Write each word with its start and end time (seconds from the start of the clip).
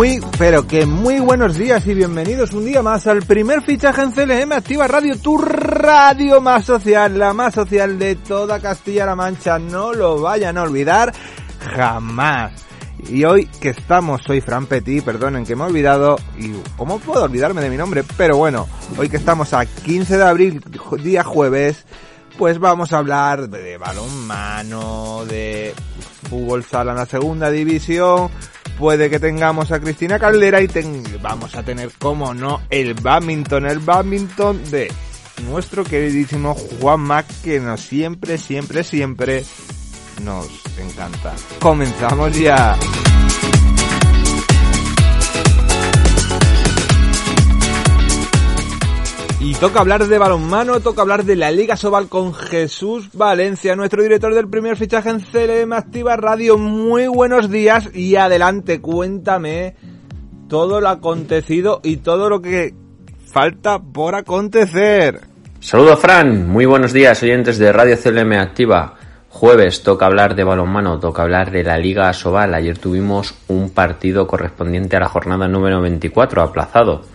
Muy, 0.00 0.18
pero 0.38 0.66
que 0.66 0.86
muy 0.86 1.20
buenos 1.20 1.58
días 1.58 1.86
y 1.86 1.92
bienvenidos 1.92 2.54
un 2.54 2.64
día 2.64 2.80
más 2.80 3.06
al 3.06 3.18
primer 3.18 3.60
fichaje 3.60 4.00
en 4.00 4.12
CLM 4.12 4.50
Activa 4.52 4.88
Radio, 4.88 5.18
tu 5.18 5.36
radio 5.36 6.40
más 6.40 6.64
social, 6.64 7.18
la 7.18 7.34
más 7.34 7.52
social 7.52 7.98
de 7.98 8.14
toda 8.14 8.60
Castilla-La 8.60 9.14
Mancha. 9.14 9.58
No 9.58 9.92
lo 9.92 10.22
vayan 10.22 10.56
a 10.56 10.62
olvidar 10.62 11.12
jamás. 11.74 12.52
Y 13.10 13.24
hoy 13.24 13.44
que 13.60 13.68
estamos, 13.68 14.22
soy 14.22 14.40
Fran 14.40 14.64
Petit, 14.64 15.04
perdonen 15.04 15.44
que 15.44 15.54
me 15.54 15.64
he 15.64 15.66
olvidado, 15.66 16.16
y 16.38 16.50
cómo 16.78 16.98
puedo 16.98 17.24
olvidarme 17.24 17.60
de 17.60 17.68
mi 17.68 17.76
nombre, 17.76 18.02
pero 18.16 18.38
bueno, 18.38 18.66
hoy 18.96 19.10
que 19.10 19.18
estamos 19.18 19.52
a 19.52 19.66
15 19.66 20.16
de 20.16 20.24
abril, 20.24 20.64
día 21.02 21.24
jueves, 21.24 21.84
pues 22.38 22.58
vamos 22.58 22.94
a 22.94 22.98
hablar 22.98 23.50
de 23.50 23.76
balonmano, 23.76 25.26
de 25.26 25.74
fútbol 26.30 26.64
sala 26.64 26.92
en 26.92 26.96
la 26.96 27.04
segunda 27.04 27.50
división, 27.50 28.30
puede 28.80 29.10
que 29.10 29.20
tengamos 29.20 29.70
a 29.72 29.78
Cristina 29.78 30.18
Caldera 30.18 30.62
y 30.62 30.68
vamos 31.20 31.54
a 31.54 31.62
tener, 31.62 31.90
como 31.98 32.32
no, 32.32 32.62
el 32.70 32.94
badminton, 32.94 33.66
el 33.66 33.78
badminton 33.78 34.70
de 34.70 34.90
nuestro 35.46 35.84
queridísimo 35.84 36.54
Juan 36.54 37.00
Mac, 37.00 37.26
que 37.44 37.60
nos 37.60 37.82
siempre, 37.82 38.38
siempre, 38.38 38.82
siempre 38.82 39.44
nos 40.24 40.46
encanta. 40.78 41.34
Comenzamos 41.60 42.34
ya. 42.38 42.74
Y 49.42 49.54
toca 49.54 49.80
hablar 49.80 50.06
de 50.06 50.18
balonmano, 50.18 50.80
toca 50.80 51.00
hablar 51.00 51.24
de 51.24 51.34
la 51.34 51.50
Liga 51.50 51.74
Sobal 51.74 52.08
con 52.08 52.34
Jesús 52.34 53.08
Valencia, 53.14 53.74
nuestro 53.74 54.02
director 54.02 54.34
del 54.34 54.50
primer 54.50 54.76
fichaje 54.76 55.08
en 55.08 55.20
CLM 55.20 55.72
Activa 55.72 56.14
Radio. 56.16 56.58
Muy 56.58 57.06
buenos 57.06 57.50
días 57.50 57.88
y 57.94 58.16
adelante, 58.16 58.82
cuéntame 58.82 59.76
todo 60.46 60.82
lo 60.82 60.90
acontecido 60.90 61.80
y 61.82 61.96
todo 61.96 62.28
lo 62.28 62.42
que 62.42 62.74
falta 63.32 63.78
por 63.78 64.14
acontecer. 64.14 65.22
Saludos 65.58 66.00
Fran, 66.00 66.46
muy 66.46 66.66
buenos 66.66 66.92
días 66.92 67.22
oyentes 67.22 67.56
de 67.56 67.72
Radio 67.72 67.96
CLM 67.96 68.34
Activa. 68.34 68.96
Jueves 69.30 69.82
toca 69.82 70.04
hablar 70.04 70.34
de 70.34 70.44
balonmano, 70.44 71.00
toca 71.00 71.22
hablar 71.22 71.50
de 71.50 71.64
la 71.64 71.78
Liga 71.78 72.12
Sobal. 72.12 72.52
Ayer 72.52 72.76
tuvimos 72.76 73.34
un 73.48 73.70
partido 73.70 74.26
correspondiente 74.26 74.96
a 74.96 75.00
la 75.00 75.08
jornada 75.08 75.48
número 75.48 75.80
24 75.80 76.42
aplazado 76.42 77.06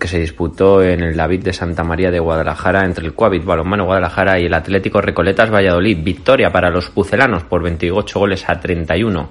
que 0.00 0.08
se 0.08 0.18
disputó 0.18 0.82
en 0.82 1.02
el 1.02 1.14
David 1.14 1.44
de 1.44 1.52
Santa 1.52 1.84
María 1.84 2.10
de 2.10 2.18
Guadalajara 2.18 2.84
entre 2.84 3.06
el 3.06 3.14
Coavit 3.14 3.44
Balonmano 3.44 3.84
Guadalajara 3.84 4.40
y 4.40 4.46
el 4.46 4.54
Atlético 4.54 5.00
Recoletas 5.00 5.52
Valladolid. 5.52 6.02
Victoria 6.02 6.50
para 6.50 6.70
los 6.70 6.88
pucelanos 6.88 7.44
por 7.44 7.62
28 7.62 8.18
goles 8.18 8.48
a 8.48 8.58
31. 8.58 9.28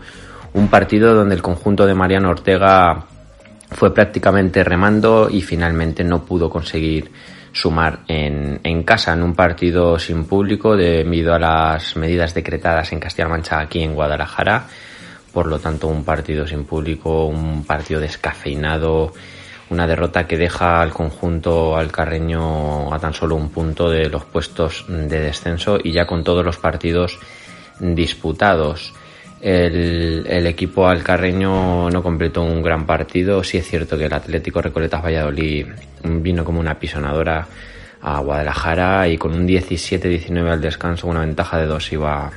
Un 0.53 0.67
partido 0.69 1.13
donde 1.15 1.35
el 1.35 1.41
conjunto 1.41 1.85
de 1.85 1.95
Mariano 1.95 2.29
Ortega 2.29 3.05
fue 3.71 3.93
prácticamente 3.93 4.63
remando 4.63 5.27
y 5.29 5.41
finalmente 5.41 6.03
no 6.03 6.23
pudo 6.23 6.49
conseguir 6.49 7.11
sumar 7.51 8.01
en, 8.07 8.59
en 8.63 8.83
casa 8.83 9.13
en 9.13 9.23
un 9.23 9.33
partido 9.33 9.97
sin 9.97 10.25
público 10.25 10.77
debido 10.77 11.33
a 11.33 11.39
las 11.39 11.95
medidas 11.95 12.35
decretadas 12.35 12.93
en 12.93 12.99
Castilla-La 12.99 13.31
Mancha 13.31 13.59
aquí 13.59 13.81
en 13.81 13.95
Guadalajara. 13.95 14.67
Por 15.33 15.47
lo 15.47 15.57
tanto, 15.57 15.87
un 15.87 16.03
partido 16.03 16.45
sin 16.45 16.65
público, 16.65 17.25
un 17.25 17.63
partido 17.65 17.99
descafeinado 17.99 19.13
una 19.69 19.87
derrota 19.87 20.25
que 20.25 20.37
deja 20.37 20.81
al 20.81 20.91
conjunto 20.91 21.77
alcarreño 21.77 22.93
a 22.93 22.99
tan 22.99 23.13
solo 23.13 23.35
un 23.35 23.49
punto 23.49 23.89
de 23.89 24.09
los 24.09 24.25
puestos 24.25 24.85
de 24.87 25.19
descenso 25.19 25.77
y 25.83 25.91
ya 25.91 26.05
con 26.05 26.23
todos 26.23 26.43
los 26.43 26.57
partidos 26.57 27.19
disputados. 27.79 28.93
El, 29.41 30.45
equipo 30.47 30.87
alcarreño 30.87 31.89
no 31.89 32.03
completó 32.03 32.43
un 32.43 32.61
gran 32.61 32.85
partido. 32.85 33.43
Sí 33.43 33.57
es 33.57 33.67
cierto 33.67 33.97
que 33.97 34.05
el 34.05 34.13
Atlético 34.13 34.61
Recoletas 34.61 35.03
Valladolid 35.03 35.67
vino 36.03 36.43
como 36.43 36.59
una 36.59 36.77
pisonadora 36.77 37.47
a 38.01 38.19
Guadalajara 38.19 39.07
y 39.07 39.17
con 39.17 39.33
un 39.33 39.47
17-19 39.47 40.49
al 40.49 40.61
descanso, 40.61 41.07
una 41.07 41.21
ventaja 41.21 41.57
de 41.57 41.65
dos, 41.65 41.91
iba, 41.91 42.31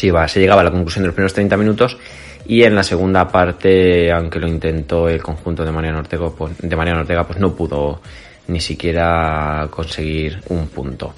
iba, 0.00 0.28
se 0.28 0.40
llegaba 0.40 0.60
a 0.60 0.64
la 0.64 0.70
conclusión 0.70 1.04
de 1.04 1.06
los 1.08 1.14
primeros 1.14 1.34
30 1.34 1.56
minutos 1.56 1.96
y 2.46 2.62
en 2.64 2.74
la 2.74 2.82
segunda 2.82 3.28
parte, 3.28 4.10
aunque 4.12 4.38
lo 4.38 4.48
intentó 4.48 5.08
el 5.08 5.22
conjunto 5.22 5.64
de 5.64 5.72
Mariano 5.72 6.00
Ortega, 6.00 6.30
pues, 6.30 6.58
de 6.58 6.76
Mariano 6.76 7.00
Ortega, 7.00 7.24
pues 7.24 7.38
no 7.38 7.54
pudo 7.54 8.00
ni 8.48 8.60
siquiera 8.60 9.68
conseguir 9.70 10.40
un 10.48 10.68
punto. 10.68 11.14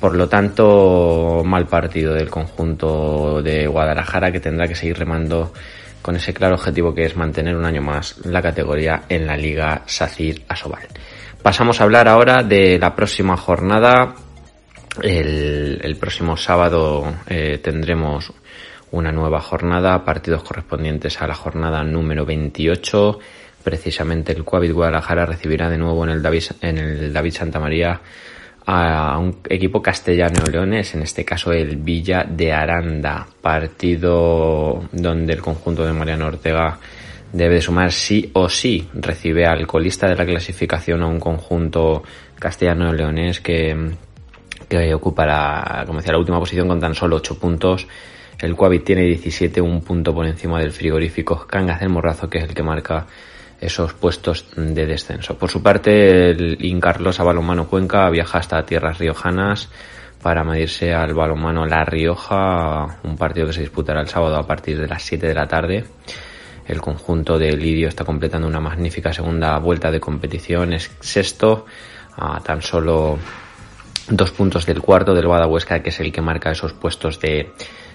Por 0.00 0.16
lo 0.16 0.28
tanto, 0.28 1.42
mal 1.44 1.66
partido 1.66 2.14
del 2.14 2.28
conjunto 2.28 3.40
de 3.42 3.66
Guadalajara 3.66 4.32
que 4.32 4.40
tendrá 4.40 4.66
que 4.66 4.74
seguir 4.74 4.98
remando 4.98 5.52
con 6.00 6.16
ese 6.16 6.34
claro 6.34 6.56
objetivo 6.56 6.92
que 6.92 7.04
es 7.04 7.16
mantener 7.16 7.54
un 7.54 7.64
año 7.64 7.82
más 7.82 8.18
la 8.24 8.42
categoría 8.42 9.02
en 9.08 9.26
la 9.26 9.36
Liga 9.36 9.82
Sacir 9.86 10.42
Asobal. 10.48 10.82
Pasamos 11.40 11.80
a 11.80 11.84
hablar 11.84 12.08
ahora 12.08 12.42
de 12.42 12.78
la 12.78 12.94
próxima 12.94 13.36
jornada. 13.36 14.14
El, 15.00 15.96
próximo 16.00 16.36
sábado 16.36 17.14
eh, 17.28 17.58
tendremos 17.62 18.32
una 18.92 19.10
nueva 19.10 19.40
jornada, 19.40 20.04
partidos 20.04 20.44
correspondientes 20.44 21.20
a 21.20 21.26
la 21.26 21.34
jornada 21.34 21.82
número 21.82 22.24
28. 22.24 23.18
Precisamente 23.64 24.32
el 24.32 24.44
Coavit 24.44 24.72
Guadalajara 24.72 25.26
recibirá 25.26 25.68
de 25.68 25.78
nuevo 25.78 26.04
en 26.04 26.10
el 26.10 26.22
David, 26.22 26.44
en 26.60 26.78
el 26.78 27.12
David 27.12 27.32
Santa 27.32 27.58
María 27.58 28.00
a 28.64 29.18
un 29.18 29.38
equipo 29.48 29.82
castellano 29.82 30.44
leones, 30.50 30.94
en 30.94 31.02
este 31.02 31.24
caso 31.24 31.52
el 31.52 31.76
Villa 31.78 32.24
de 32.28 32.52
Aranda, 32.52 33.26
partido 33.40 34.84
donde 34.92 35.32
el 35.32 35.42
conjunto 35.42 35.84
de 35.84 35.92
Mariano 35.92 36.26
Ortega 36.26 36.78
debe 37.32 37.60
sumar 37.60 37.90
sí 37.90 38.30
o 38.34 38.48
sí, 38.48 38.86
recibe 38.94 39.46
al 39.46 39.66
colista 39.66 40.06
de 40.06 40.16
la 40.16 40.26
clasificación 40.26 41.02
a 41.02 41.06
un 41.06 41.18
conjunto 41.18 42.02
castellano 42.38 42.92
leones 42.92 43.40
que, 43.40 43.94
que 44.68 44.94
ocupa 44.94 45.84
como 45.86 45.98
decía, 45.98 46.12
la 46.12 46.18
última 46.18 46.38
posición 46.38 46.68
con 46.68 46.78
tan 46.78 46.94
solo 46.94 47.16
8 47.16 47.38
puntos 47.38 47.88
el 48.42 48.56
Coavit 48.56 48.84
tiene 48.84 49.02
17, 49.02 49.60
un 49.60 49.82
punto 49.82 50.12
por 50.12 50.26
encima 50.26 50.58
del 50.58 50.72
frigorífico 50.72 51.46
Cangas 51.46 51.80
del 51.80 51.90
Morrazo, 51.90 52.28
que 52.28 52.38
es 52.38 52.44
el 52.44 52.54
que 52.54 52.64
marca 52.64 53.06
esos 53.60 53.94
puestos 53.94 54.48
de 54.56 54.84
descenso. 54.84 55.38
Por 55.38 55.48
su 55.48 55.62
parte, 55.62 56.30
el 56.30 56.62
Incarlos 56.64 57.18
Balonmano 57.18 57.68
Cuenca 57.68 58.10
viaja 58.10 58.38
hasta 58.38 58.66
tierras 58.66 58.98
riojanas 58.98 59.68
para 60.20 60.42
medirse 60.42 60.92
al 60.92 61.14
balonmano 61.14 61.66
La 61.66 61.84
Rioja, 61.84 62.98
un 63.04 63.16
partido 63.16 63.46
que 63.46 63.52
se 63.52 63.60
disputará 63.60 64.00
el 64.00 64.08
sábado 64.08 64.36
a 64.36 64.46
partir 64.46 64.80
de 64.80 64.88
las 64.88 65.04
7 65.04 65.24
de 65.24 65.34
la 65.34 65.46
tarde. 65.46 65.84
El 66.66 66.80
conjunto 66.80 67.38
de 67.38 67.56
Lidio 67.56 67.86
está 67.86 68.04
completando 68.04 68.48
una 68.48 68.60
magnífica 68.60 69.12
segunda 69.12 69.56
vuelta 69.58 69.92
de 69.92 70.00
competición, 70.00 70.72
es 70.72 70.90
sexto, 70.98 71.66
a 72.16 72.40
tan 72.40 72.60
solo 72.60 73.18
dos 74.08 74.32
puntos 74.32 74.66
del 74.66 74.80
cuarto 74.80 75.14
del 75.14 75.26
Huesca, 75.26 75.80
que 75.80 75.90
es 75.90 76.00
el 76.00 76.10
que 76.10 76.20
marca 76.20 76.50
esos 76.50 76.72
puestos 76.72 77.20
de 77.20 77.52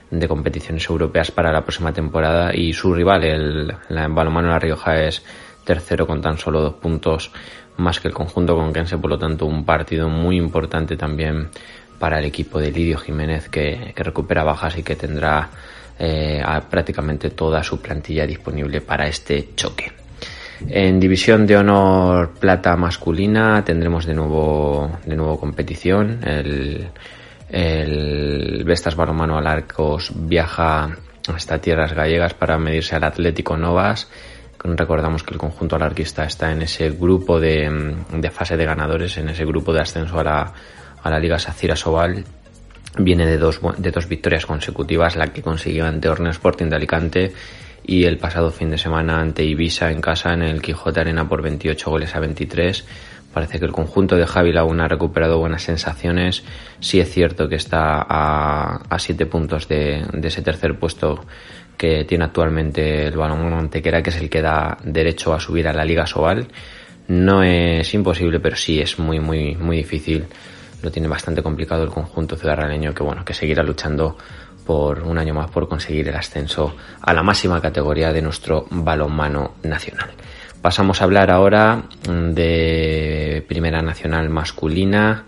de 0.10 0.28
competiciones 0.28 0.90
europeas 0.90 1.32
para 1.32 1.52
la 1.52 1.62
próxima 1.62 1.94
temporada 1.94 2.56
y 2.56 2.74
su 2.74 2.94
rival, 2.94 3.24
el, 3.24 3.74
la 3.90 4.08
Balomano 4.08 4.50
La 4.50 4.60
Rioja, 4.60 5.04
es 5.04 5.24
tercero 5.66 6.08
con 6.08 6.22
tan 6.22 6.38
solo 6.38 6.62
dos 6.62 6.74
puntos 6.76 7.32
más 7.78 8.00
que 8.00 8.08
el 8.08 8.14
conjunto 8.14 8.56
conquense, 8.56 8.98
por 8.98 9.10
lo 9.10 9.20
tanto 9.20 9.46
un 9.46 9.66
partido 9.66 10.10
muy 10.10 10.38
importante 10.38 10.96
también 10.96 11.50
para 12.00 12.20
el 12.20 12.26
equipo 12.26 12.60
de 12.60 12.72
Lidio 12.72 12.98
Jiménez 12.98 13.50
que, 13.50 13.94
recupera 13.96 14.44
bajas 14.44 14.78
y 14.78 14.84
que 14.84 14.96
tendrá 14.96 15.50
eh, 16.00 16.44
prácticamente 16.70 17.32
toda 17.32 17.64
su 17.64 17.82
plantilla 17.82 18.26
disponible 18.26 18.82
para 18.82 19.08
este 19.08 19.50
choque. 19.56 19.92
En 20.68 21.00
división 21.00 21.46
de 21.46 21.58
honor 21.58 22.32
plata 22.40 22.76
masculina 22.76 23.64
tendremos 23.64 24.06
de 24.06 24.14
nuevo, 24.16 24.92
de 25.06 25.16
nuevo 25.16 25.40
competición. 25.40 26.20
El, 26.24 26.88
el 27.50 28.64
Vestas 28.66 28.96
Balomano 28.96 29.38
Alarcos 29.38 30.12
viaja 30.14 30.98
hasta 31.28 31.60
tierras 31.60 31.94
gallegas 31.94 32.34
para 32.34 32.58
medirse 32.58 32.96
al 32.96 33.04
Atlético 33.04 33.58
Novas. 33.58 34.10
Recordamos 34.64 35.24
que 35.24 35.34
el 35.34 35.40
conjunto 35.40 35.76
alarquista 35.76 36.26
está 36.26 36.52
en 36.52 36.64
ese 36.64 36.90
grupo 36.90 37.40
de, 37.40 37.96
fase 38.32 38.58
de 38.58 38.66
ganadores, 38.66 39.18
en 39.18 39.30
ese 39.30 39.46
grupo 39.46 39.72
de 39.72 39.82
ascenso 39.82 40.20
a 40.20 40.24
la, 40.24 40.54
a 41.04 41.10
la 41.10 41.20
Liga 41.20 41.40
Sacira 41.40 41.76
Sobal. 41.76 42.26
Viene 42.98 43.26
de 43.26 43.38
dos, 43.38 43.62
de 43.78 43.92
dos 43.92 44.08
victorias 44.08 44.46
consecutivas, 44.46 45.16
la 45.16 45.28
que 45.28 45.42
consiguió 45.42 45.86
ante 45.86 46.10
Orne 46.10 46.32
Sporting 46.32 46.66
de 46.66 46.76
Alicante 46.76 47.34
y 47.86 48.04
el 48.04 48.18
pasado 48.18 48.52
fin 48.52 48.70
de 48.72 48.78
semana 48.78 49.22
ante 49.22 49.44
Ibiza 49.44 49.92
en 49.92 50.02
casa 50.02 50.34
en 50.34 50.42
el 50.42 50.62
Quijote 50.62 51.00
Arena 51.00 51.30
por 51.30 51.42
28 51.42 51.90
goles 51.90 52.16
a 52.16 52.20
23 52.20 52.86
Parece 53.38 53.60
que 53.60 53.66
el 53.66 53.72
conjunto 53.72 54.16
de 54.16 54.26
Javi 54.26 54.52
Laguna 54.52 54.86
ha 54.86 54.88
recuperado 54.88 55.38
buenas 55.38 55.62
sensaciones. 55.62 56.44
Sí 56.80 57.00
es 57.00 57.12
cierto 57.12 57.48
que 57.48 57.54
está 57.54 58.02
a, 58.02 58.78
a 58.90 58.98
siete 58.98 59.28
puntos 59.28 59.68
de, 59.68 60.04
ese 60.24 60.42
tercer 60.42 60.80
puesto 60.80 61.24
que 61.78 62.04
tiene 62.06 62.24
actualmente 62.24 63.06
el 63.06 63.16
Balonmano 63.16 63.60
Antequera, 63.60 64.02
que 64.02 64.10
es 64.10 64.16
el 64.16 64.28
que 64.28 64.42
da 64.42 64.80
derecho 64.84 65.36
a 65.36 65.40
subir 65.40 65.68
a 65.68 65.74
la 65.74 65.86
Liga 65.86 66.08
Sobal. 66.08 66.48
No 67.10 67.44
es 67.44 67.94
imposible, 67.94 68.40
pero 68.40 68.56
sí 68.56 68.82
es 68.82 68.98
muy, 68.98 69.20
muy, 69.20 69.56
muy 69.56 69.78
difícil. 69.78 70.26
Lo 70.82 70.90
tiene 70.90 71.08
bastante 71.08 71.44
complicado 71.44 71.84
el 71.84 71.92
conjunto 71.92 72.38
ciudadano 72.38 72.92
que 72.92 73.04
bueno, 73.04 73.24
que 73.24 73.36
seguirá 73.36 73.62
luchando 73.62 74.18
por 74.66 75.04
un 75.04 75.20
año 75.20 75.36
más 75.36 75.52
por 75.52 75.70
conseguir 75.70 76.08
el 76.08 76.16
ascenso 76.16 76.76
a 77.04 77.14
la 77.14 77.22
máxima 77.22 77.62
categoría 77.62 78.12
de 78.12 78.24
nuestro 78.24 78.66
balonmano 78.72 79.58
nacional. 79.62 80.10
Pasamos 80.68 81.00
a 81.00 81.06
hablar 81.06 81.32
ahora 81.32 81.84
de 82.04 83.42
Primera 83.48 83.82
Nacional 83.82 84.30
masculina, 84.30 85.24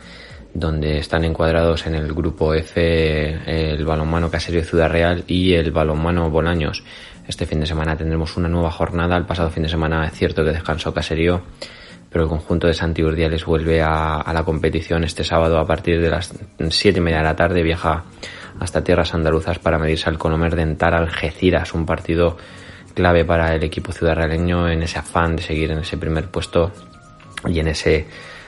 donde 0.53 0.97
están 0.97 1.24
encuadrados 1.24 1.88
en 1.88 1.95
el 1.95 2.12
grupo 2.12 2.53
F 2.53 3.39
el 3.47 3.86
balonmano 3.86 4.30
Caserio 4.30 4.65
Ciudad 4.65 4.89
Real 4.89 5.24
y 5.27 5.53
el 5.53 5.71
balonmano 5.71 6.30
Bolaños. 6.30 6.83
Este 7.25 7.45
fin 7.45 7.62
de 7.62 7.68
semana 7.68 7.95
tendremos 7.95 8.36
una 8.36 8.50
nueva 8.50 8.69
jornada. 8.69 9.15
El 9.15 9.25
pasado 9.25 9.50
fin 9.50 9.63
de 9.63 9.69
semana 9.69 10.06
es 10.07 10.12
cierto 10.12 10.44
que 10.44 10.51
descansó 10.51 10.94
Caserío, 10.94 11.42
pero 12.09 12.25
el 12.25 12.30
conjunto 12.30 12.68
de 12.68 12.74
Santi 12.74 13.01
Urdiales 13.01 13.45
vuelve 13.45 13.81
a, 13.81 14.30
la 14.33 14.44
competición 14.44 15.06
este 15.06 15.24
sábado 15.24 15.57
a 15.57 15.65
partir 15.65 16.01
de 16.01 16.09
las 16.09 16.33
siete 16.69 17.00
y 17.00 17.01
media 17.01 17.19
de 17.19 17.24
la 17.24 17.38
tarde. 17.38 17.63
Viaja 17.63 18.03
hasta 18.59 18.83
tierras 18.83 19.13
andaluzas 19.13 19.57
para 19.57 19.80
medirse 19.80 20.09
al 20.09 20.18
Colomer 20.18 20.57
Dental 20.57 20.95
Algeciras, 20.95 21.74
un 21.74 21.85
partido 21.85 22.35
clave 22.99 23.23
para 23.23 23.55
el 23.55 23.63
equipo 23.63 23.93
ciudadrealeño 23.93 24.67
en 24.67 24.83
ese 24.83 24.99
afán 24.99 25.37
de 25.37 25.41
seguir 25.41 25.71
en 25.71 25.79
ese 25.79 25.97
primer 25.97 26.25
puesto 26.25 26.69
y 27.47 27.57
en 27.57 27.69
ese, 27.69 28.05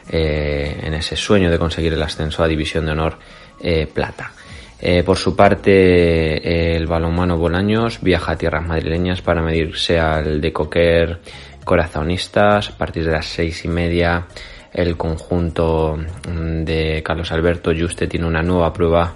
eh, 0.10 0.78
en 0.84 0.94
ese 0.94 1.16
sueño 1.16 1.50
de 1.50 1.58
conseguir 1.58 1.94
el 1.94 2.04
ascenso 2.04 2.44
a 2.44 2.50
División 2.50 2.86
de 2.86 2.92
Honor 2.92 3.18
eh, 3.62 3.88
Plata. 3.88 4.34
Eh, 4.78 5.04
por 5.04 5.16
su 5.16 5.38
parte, 5.38 6.76
el 6.76 6.86
balonmano 6.86 7.38
Bolaños 7.38 8.02
viaja 8.02 8.34
a 8.34 8.38
tierras 8.38 8.68
madrileñas 8.68 9.22
para 9.22 9.42
medirse 9.42 9.98
al 9.98 10.42
de 10.42 10.52
Coquer 10.52 11.20
Corazonistas. 11.64 12.72
A 12.72 12.78
partir 12.78 13.06
de 13.06 13.12
las 13.14 13.28
seis 13.28 13.64
y 13.64 13.70
media, 13.70 14.28
el 14.74 14.98
conjunto 14.98 15.96
mm, 16.28 16.66
de 16.66 17.02
Carlos 17.06 17.32
Alberto 17.32 17.72
Juste 17.72 18.08
tiene 18.08 18.28
una 18.28 18.42
nueva 18.42 18.74
prueba 18.74 19.16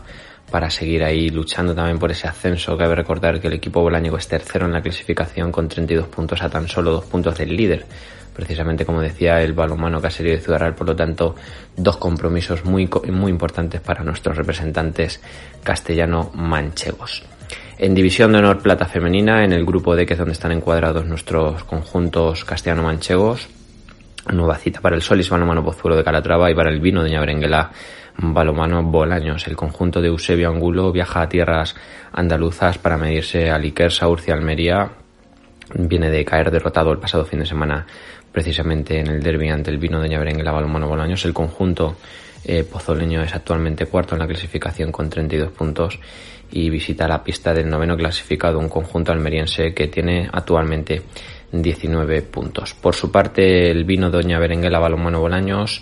para 0.55 0.69
seguir 0.69 1.03
ahí 1.03 1.31
luchando 1.31 1.75
también 1.75 1.99
por 1.99 2.11
ese 2.11 2.29
ascenso. 2.29 2.77
Cabe 2.77 2.95
recordar 2.95 3.41
que 3.41 3.47
el 3.47 3.55
equipo 3.55 3.81
bolañico 3.81 4.15
es 4.15 4.25
tercero 4.25 4.65
en 4.65 4.71
la 4.71 4.79
clasificación 4.79 5.51
con 5.51 5.67
32 5.67 6.07
puntos 6.07 6.41
a 6.41 6.49
tan 6.49 6.69
solo 6.69 6.91
dos 6.91 7.03
puntos 7.03 7.37
del 7.37 7.53
líder 7.53 7.85
precisamente 8.33 8.85
como 8.85 9.01
decía 9.01 9.41
el 9.41 9.51
balonmano 9.51 9.99
caserío 9.99 10.31
de 10.31 10.39
Ciudad 10.39 10.59
Real, 10.59 10.73
por 10.73 10.87
lo 10.87 10.95
tanto 10.95 11.35
dos 11.75 11.97
compromisos 11.97 12.63
muy, 12.63 12.89
muy 13.11 13.31
importantes 13.31 13.81
para 13.81 14.01
nuestros 14.05 14.37
representantes 14.37 15.21
castellano-manchegos. 15.61 17.23
En 17.77 17.93
División 17.93 18.31
de 18.31 18.37
Honor 18.37 18.61
Plata 18.61 18.85
Femenina, 18.85 19.43
en 19.43 19.51
el 19.51 19.65
grupo 19.65 19.93
D, 19.93 20.05
que 20.05 20.13
es 20.13 20.19
donde 20.19 20.31
están 20.31 20.53
encuadrados 20.53 21.05
nuestros 21.05 21.65
conjuntos 21.65 22.45
castellano-manchegos, 22.45 23.49
nueva 24.31 24.55
cita 24.55 24.79
para 24.79 24.95
el 24.95 25.01
Solis 25.01 25.29
Balomano 25.29 25.65
Pozuelo 25.65 25.97
de 25.97 26.03
Calatrava 26.05 26.49
y 26.49 26.55
para 26.55 26.71
el 26.71 26.79
Vino 26.79 27.03
de 27.03 27.19
Berenguela 27.19 27.71
Balomano 28.17 28.83
Bolaños. 28.83 29.47
El 29.47 29.55
conjunto 29.55 30.01
de 30.01 30.07
Eusebio 30.07 30.49
Angulo 30.49 30.91
viaja 30.91 31.21
a 31.21 31.29
tierras 31.29 31.75
andaluzas 32.11 32.77
para 32.77 32.97
medirse 32.97 33.49
a 33.49 33.55
Iker 33.55 33.91
Saurcia 33.91 34.33
Almería. 34.33 34.91
Viene 35.73 36.09
de 36.09 36.23
caer 36.23 36.51
derrotado 36.51 36.91
el 36.91 36.99
pasado 36.99 37.25
fin 37.25 37.39
de 37.39 37.45
semana 37.45 37.85
precisamente 38.31 38.99
en 38.99 39.07
el 39.07 39.23
derby 39.23 39.49
ante 39.49 39.71
el 39.71 39.77
Vino 39.77 40.01
de 40.01 40.09
Ñaberengue 40.09 40.43
Balonmano 40.43 40.87
Bolaños. 40.87 41.25
El 41.25 41.33
conjunto 41.33 41.95
eh, 42.43 42.63
pozoleño 42.63 43.23
es 43.23 43.33
actualmente 43.33 43.87
cuarto 43.87 44.15
en 44.15 44.19
la 44.19 44.27
clasificación 44.27 44.91
con 44.91 45.09
32 45.09 45.51
puntos 45.51 45.99
y 46.51 46.69
visita 46.69 47.07
la 47.07 47.23
pista 47.23 47.53
del 47.53 47.69
noveno 47.69 47.97
clasificado, 47.97 48.59
un 48.59 48.69
conjunto 48.69 49.11
almeriense 49.11 49.73
que 49.73 49.87
tiene 49.87 50.29
actualmente 50.31 51.01
19 51.51 52.21
puntos. 52.23 52.73
Por 52.73 52.93
su 52.93 53.11
parte, 53.11 53.71
el 53.71 53.83
Vino 53.83 54.09
Doña 54.09 54.39
Berenguela 54.39 54.79
Balonmano 54.79 55.19
Bolaños 55.19 55.81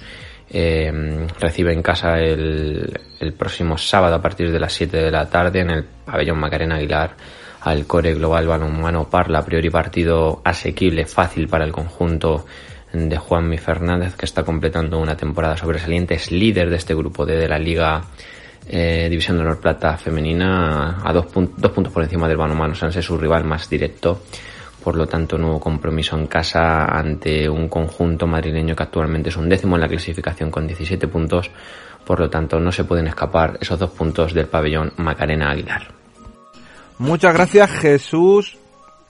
eh, 0.53 1.27
recibe 1.39 1.73
en 1.73 1.81
casa 1.81 2.19
el, 2.19 2.99
el, 3.19 3.33
próximo 3.33 3.77
sábado 3.77 4.15
a 4.15 4.21
partir 4.21 4.51
de 4.51 4.59
las 4.59 4.71
7 4.73 4.97
de 4.97 5.11
la 5.11 5.27
tarde 5.27 5.61
en 5.61 5.71
el 5.71 5.83
pabellón 5.83 6.39
Macarena 6.39 6.75
Aguilar 6.75 7.15
al 7.61 7.87
Core 7.87 8.13
Global 8.13 8.47
Balonmano 8.47 9.09
Parla, 9.09 9.43
priori 9.43 9.69
partido 9.69 10.41
asequible, 10.43 11.05
fácil 11.05 11.47
para 11.47 11.65
el 11.65 11.71
conjunto 11.71 12.45
de 12.91 13.17
Juanmi 13.17 13.57
Fernández, 13.57 14.15
que 14.15 14.25
está 14.25 14.43
completando 14.43 14.99
una 14.99 15.17
temporada 15.17 15.57
sobresaliente, 15.57 16.13
es 16.13 16.31
líder 16.31 16.69
de 16.69 16.75
este 16.75 16.93
grupo 16.93 17.25
de, 17.25 17.47
la 17.47 17.57
Liga 17.57 18.03
eh, 18.67 19.07
División 19.09 19.37
de 19.37 19.43
Honor 19.43 19.59
Plata 19.59 19.97
Femenina, 19.97 21.01
a 21.03 21.13
dos, 21.13 21.25
dos 21.33 21.71
puntos 21.71 21.91
por 21.91 22.03
encima 22.03 22.27
del 22.27 22.37
balonmano 22.37 22.75
Sanse, 22.75 23.01
su 23.01 23.17
rival 23.17 23.45
más 23.45 23.67
directo. 23.67 24.21
Por 24.83 24.95
lo 24.95 25.07
tanto, 25.07 25.37
nuevo 25.37 25.59
compromiso 25.59 26.17
en 26.17 26.27
casa 26.27 26.85
ante 26.85 27.49
un 27.49 27.69
conjunto 27.69 28.27
madrileño 28.27 28.75
que 28.75 28.83
actualmente 28.83 29.29
es 29.29 29.37
un 29.37 29.47
décimo 29.47 29.75
en 29.75 29.81
la 29.81 29.87
clasificación 29.87 30.51
con 30.51 30.67
17 30.67 31.07
puntos. 31.07 31.49
Por 32.05 32.19
lo 32.19 32.29
tanto, 32.29 32.59
no 32.59 32.71
se 32.71 32.83
pueden 32.83 33.07
escapar 33.07 33.57
esos 33.61 33.79
dos 33.79 33.91
puntos 33.91 34.33
del 34.33 34.47
pabellón 34.47 34.91
Macarena 34.97 35.51
Aguilar. 35.51 35.87
Muchas 36.97 37.33
gracias 37.33 37.71
Jesús 37.71 38.57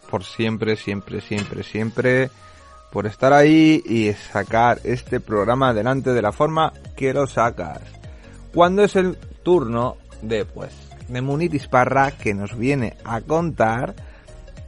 por 0.10 0.24
siempre, 0.24 0.76
siempre, 0.76 1.22
siempre, 1.22 1.64
siempre 1.64 2.30
por 2.92 3.08
estar 3.08 3.34
ahí 3.34 3.82
y 3.84 4.14
sacar 4.14 4.80
este 4.84 5.20
programa 5.20 5.70
adelante 5.70 6.14
de 6.14 6.22
la 6.22 6.32
forma 6.32 6.72
que 6.96 7.12
lo 7.12 7.26
sacas. 7.26 7.82
Cuando 8.54 8.84
es 8.84 8.96
el 8.96 9.18
turno 9.42 9.98
de 10.22 10.46
pues 10.46 10.72
de 11.08 11.22
Munitis 11.22 11.68
Parra 11.68 12.12
que 12.12 12.36
nos 12.36 12.56
viene 12.56 12.96
a 13.04 13.22
contar 13.22 13.96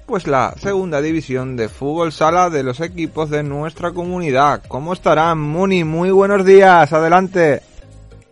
pues 0.05 0.27
la 0.27 0.53
segunda 0.57 1.01
división 1.01 1.55
de 1.55 1.67
fútbol 1.67 2.11
sala 2.11 2.49
de 2.49 2.63
los 2.63 2.79
equipos 2.79 3.29
de 3.29 3.43
nuestra 3.43 3.91
comunidad. 3.91 4.61
¿Cómo 4.67 4.93
estarán 4.93 5.39
Muni? 5.39 5.83
Muy 5.83 6.11
buenos 6.11 6.45
días, 6.45 6.93
adelante. 6.93 7.61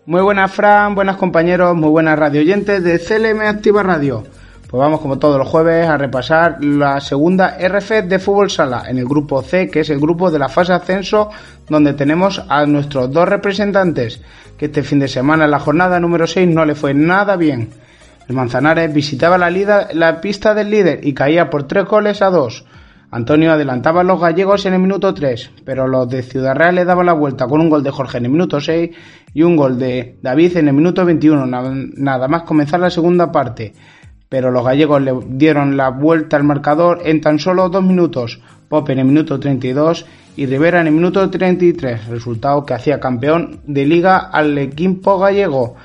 Muy 0.05 0.21
buenas 0.21 0.51
Fran, 0.51 0.93
buenas 0.93 1.17
compañeros, 1.17 1.75
muy 1.75 1.89
buenas 1.89 2.19
radio 2.19 2.41
oyentes 2.41 2.83
de 2.83 2.99
CLM 2.99 3.41
Activa 3.41 3.81
Radio. 3.81 4.23
Pues 4.69 4.79
vamos 4.79 5.01
como 5.01 5.17
todos 5.17 5.37
los 5.37 5.47
jueves 5.47 5.87
a 5.87 5.97
repasar 5.97 6.63
la 6.63 6.99
segunda 6.99 7.57
RF 7.57 8.03
de 8.03 8.19
fútbol 8.19 8.49
sala 8.49 8.83
en 8.87 8.97
el 8.97 9.05
grupo 9.05 9.41
C, 9.41 9.69
que 9.69 9.81
es 9.81 9.89
el 9.89 9.99
grupo 9.99 10.29
de 10.29 10.39
la 10.39 10.49
fase 10.49 10.73
ascenso, 10.73 11.29
donde 11.69 11.93
tenemos 11.93 12.43
a 12.49 12.65
nuestros 12.65 13.11
dos 13.11 13.27
representantes, 13.27 14.21
que 14.57 14.65
este 14.65 14.83
fin 14.83 14.99
de 14.99 15.07
semana 15.07 15.45
en 15.45 15.51
la 15.51 15.59
jornada 15.59 15.99
número 15.99 16.27
6 16.27 16.47
no 16.49 16.65
le 16.65 16.75
fue 16.75 16.93
nada 16.93 17.35
bien. 17.35 17.69
El 18.27 18.35
Manzanares 18.35 18.93
visitaba 18.93 19.37
la, 19.37 20.21
pista 20.21 20.53
del 20.53 20.69
líder 20.69 21.05
y 21.05 21.13
caía 21.13 21.49
por 21.49 21.63
tres 21.63 21.85
goles 21.85 22.21
a 22.21 22.29
dos. 22.29 22.65
Antonio 23.11 23.51
adelantaba 23.51 24.01
a 24.01 24.03
los 24.03 24.19
gallegos 24.19 24.65
en 24.65 24.73
el 24.73 24.79
minuto 24.79 25.13
3, 25.13 25.51
pero 25.63 25.87
los 25.87 26.09
de 26.09 26.23
Ciudad 26.23 26.55
Real 26.55 26.73
le 26.73 26.83
daban 26.83 27.05
la 27.05 27.13
vuelta 27.13 27.45
con 27.45 27.61
un 27.61 27.69
gol 27.69 27.83
de 27.83 27.91
Jorge 27.91 28.17
en 28.17 28.25
el 28.25 28.31
minuto 28.31 28.59
6 28.59 28.89
y 29.35 29.43
un 29.43 29.55
gol 29.55 29.77
de 29.77 30.17
David 30.23 30.57
en 30.57 30.69
el 30.69 30.73
minuto 30.73 31.05
21, 31.05 31.45
nada 31.45 32.27
más 32.27 32.41
comenzar 32.41 32.79
la 32.79 32.89
segunda 32.89 33.31
parte 33.31 33.73
pero 34.33 34.49
los 34.49 34.65
gallegos 34.65 34.99
le 34.99 35.13
dieron 35.27 35.77
la 35.77 35.89
vuelta 35.89 36.37
al 36.37 36.43
marcador 36.43 37.01
en 37.05 37.21
tan 37.21 37.37
solo 37.37 37.69
dos 37.69 37.83
minutos. 37.83 38.41
Pope 38.67 38.93
en 38.93 38.97
el 38.97 39.05
minuto 39.05 39.39
32 39.39 40.07
y 40.35 40.47
Rivera 40.47 40.81
en 40.81 40.87
el 40.87 40.93
minuto 40.93 41.29
33, 41.29 42.07
resultado 42.07 42.65
que 42.65 42.73
hacía 42.73 42.99
campeón 42.99 43.61
de 43.67 43.85
liga 43.85 44.17
al 44.17 44.57
equipo 44.57 45.19
gallego. 45.19 45.75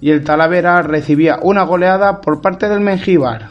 Y 0.00 0.10
el 0.10 0.24
Talavera 0.24 0.82
recibía 0.82 1.38
una 1.42 1.62
goleada 1.62 2.20
por 2.20 2.40
parte 2.40 2.68
del 2.68 2.80
Mengíbar. 2.80 3.48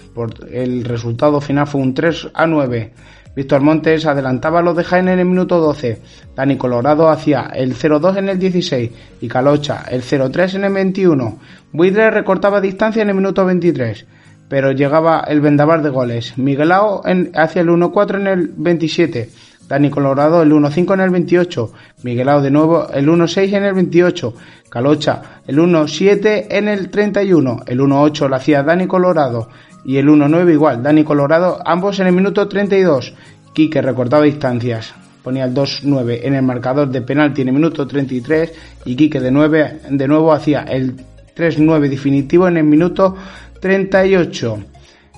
el 0.52 0.84
resultado 0.84 1.42
final 1.42 1.68
fue 1.68 1.82
un 1.82 1.94
3 1.94 2.30
a 2.34 2.46
9. 2.46 2.94
Víctor 3.36 3.62
Montes 3.62 4.06
adelantaba 4.06 4.60
a 4.60 4.62
los 4.62 4.78
de 4.78 4.84
Jaén 4.84 5.10
en 5.10 5.20
el 5.20 5.25
minuto 5.25 5.60
12. 5.60 6.02
Dani 6.36 6.56
Colorado 6.56 7.10
hacía 7.10 7.52
el 7.54 7.75
0-2 7.75 8.18
en 8.18 8.30
el 8.30 8.40
16 8.40 8.92
y 9.22 9.28
Calocha 9.28 9.84
el 9.90 10.04
0-3 10.04 10.56
en 10.56 10.64
el 10.64 10.74
21. 10.74 11.40
Buidre 11.74 12.12
recortaba 12.12 12.62
distancia 12.62 13.02
en 13.02 13.10
el 13.10 13.16
minuto 13.16 13.46
23 13.46 14.06
pero 14.48 14.72
llegaba 14.72 15.22
el 15.28 15.42
vendaval 15.42 15.82
de 15.84 15.90
goles. 15.90 16.38
Miguelao 16.38 17.02
en, 17.06 17.32
hacia 17.36 17.62
el 17.62 17.70
1-4 17.70 18.16
en 18.18 18.28
el 18.28 18.48
27. 18.56 19.30
Dani 19.67 19.89
Colorado 19.89 20.41
el 20.41 20.51
1-5 20.51 20.93
en 20.93 21.00
el 21.00 21.10
28. 21.10 21.72
Miguelao 22.03 22.41
de 22.41 22.51
nuevo 22.51 22.88
el 22.93 23.07
1-6 23.07 23.53
en 23.53 23.63
el 23.63 23.74
28. 23.74 24.34
Calocha 24.69 25.41
el 25.48 25.57
1-7 25.57 26.48
en 26.50 26.67
el 26.67 26.89
31. 26.89 27.63
El 27.65 27.79
1-8 27.79 28.29
lo 28.29 28.36
hacía 28.36 28.63
Dani 28.63 28.88
Colorado. 28.88 29.50
Y 29.84 29.98
el 29.98 30.07
1-9 30.07 30.53
igual. 30.53 30.84
Dani 30.84 31.03
Colorado 31.03 31.60
ambos 31.65 32.00
en 32.00 32.07
el 32.07 32.13
minuto 32.13 32.48
32. 32.48 33.13
Quique 33.53 33.81
recortaba 33.81 34.24
distancias. 34.24 34.93
Ponía 35.24 35.45
el 35.45 35.53
2-9 35.53 36.19
en 36.24 36.36
el 36.36 36.43
marcador 36.43 36.89
de 36.89 37.01
penalti 37.01 37.41
en 37.41 37.48
el 37.48 37.53
minuto 37.55 37.88
33. 37.88 38.51
Y 38.86 38.95
Quique 38.95 39.19
de, 39.19 39.31
9, 39.31 39.81
de 39.89 40.07
nuevo 40.07 40.31
hacía 40.34 40.62
el 40.63 40.95
3-9 41.36 41.89
definitivo 41.89 42.48
en 42.48 42.57
el 42.57 42.65
minuto 42.65 43.15
38. 43.60 44.60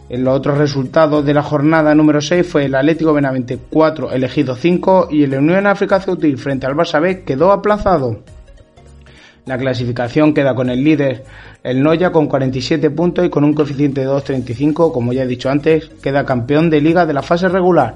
En 0.09 0.23
los 0.23 0.37
otros 0.37 0.57
resultados 0.57 1.25
de 1.25 1.33
la 1.33 1.43
jornada 1.43 1.93
número 1.93 2.21
6 2.21 2.47
fue 2.47 2.65
el 2.65 2.75
Atlético 2.75 3.13
Benavente 3.13 3.59
4, 3.69 4.11
elegido 4.11 4.55
5 4.55 5.09
y 5.11 5.23
el 5.23 5.33
Unión 5.33 5.67
África 5.67 5.99
Ceutil 5.99 6.37
frente 6.37 6.65
al 6.65 6.75
Barça 6.75 7.01
B 7.01 7.23
quedó 7.23 7.51
aplazado. 7.51 8.21
La 9.45 9.57
clasificación 9.57 10.33
queda 10.33 10.55
con 10.55 10.69
el 10.69 10.83
líder, 10.83 11.23
el 11.63 11.81
Noya, 11.81 12.11
con 12.11 12.27
47 12.27 12.89
puntos 12.89 13.25
y 13.25 13.29
con 13.29 13.43
un 13.43 13.53
coeficiente 13.53 14.01
de 14.01 14.07
2.35, 14.07 14.91
como 14.91 15.13
ya 15.13 15.23
he 15.23 15.27
dicho 15.27 15.49
antes, 15.49 15.89
queda 16.01 16.25
campeón 16.25 16.69
de 16.69 16.81
liga 16.81 17.05
de 17.05 17.13
la 17.13 17.21
fase 17.21 17.47
regular. 17.47 17.95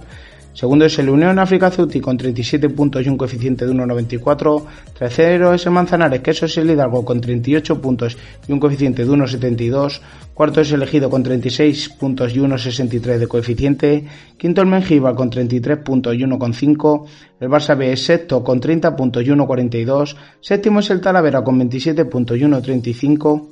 Segundo 0.53 0.83
es 0.83 0.99
el 0.99 1.09
Unión 1.09 1.39
África 1.39 1.71
Ceuti 1.71 2.01
con 2.01 2.17
37 2.17 2.69
puntos 2.69 3.05
y 3.05 3.09
un 3.09 3.17
coeficiente 3.17 3.65
de 3.65 3.71
1,94. 3.71 4.65
Tercero 4.99 5.53
es 5.53 5.65
el 5.65 5.71
Manzanares, 5.71 6.19
que 6.19 6.31
eso 6.31 6.45
es 6.45 6.57
el 6.57 6.69
Hidalgo 6.69 7.05
con 7.05 7.21
38 7.21 7.81
puntos 7.81 8.17
y 8.47 8.51
un 8.51 8.59
coeficiente 8.59 9.05
de 9.05 9.09
1,72. 9.09 10.01
Cuarto 10.33 10.59
es 10.59 10.71
el 10.73 10.83
Ejido 10.83 11.09
con 11.09 11.23
36 11.23 11.89
puntos 11.89 12.35
y 12.35 12.39
1,63 12.39 13.17
de 13.17 13.27
coeficiente. 13.27 14.05
Quinto 14.37 14.61
el 14.61 14.67
Mengíbar 14.67 15.15
con 15.15 15.29
33 15.29 15.77
puntos 15.77 16.15
y 16.15 16.19
1,5. 16.19 17.05
El 17.39 17.49
Barça 17.49 17.77
B 17.77 17.93
es 17.93 18.03
sexto 18.03 18.43
con 18.43 18.59
30 18.59 18.93
puntos 18.95 19.23
y 19.23 19.27
1,42. 19.29 20.15
Séptimo 20.41 20.81
es 20.81 20.89
el 20.89 20.99
Talavera 20.99 21.43
con 21.43 21.57
27 21.57 22.03
puntos 22.05 22.37
y 22.37 22.41
1,35 22.41 23.47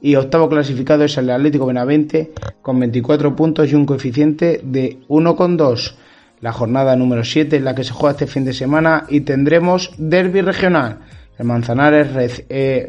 y 0.00 0.14
octavo 0.14 0.48
clasificado 0.48 1.04
es 1.04 1.16
el 1.18 1.30
Atlético 1.30 1.66
Benavente 1.66 2.32
con 2.62 2.78
24 2.78 3.34
puntos 3.34 3.72
y 3.72 3.74
un 3.74 3.86
coeficiente 3.86 4.60
de 4.62 5.00
1,2 5.08 5.94
la 6.40 6.52
jornada 6.52 6.96
número 6.96 7.24
7 7.24 7.56
en 7.56 7.64
la 7.64 7.74
que 7.74 7.84
se 7.84 7.92
juega 7.92 8.12
este 8.12 8.26
fin 8.26 8.44
de 8.44 8.52
semana 8.52 9.04
y 9.08 9.20
tendremos 9.20 9.92
derby 9.96 10.40
regional. 10.42 10.98
El 11.38 11.44
Manzanares 11.44 12.44
eh, 12.48 12.88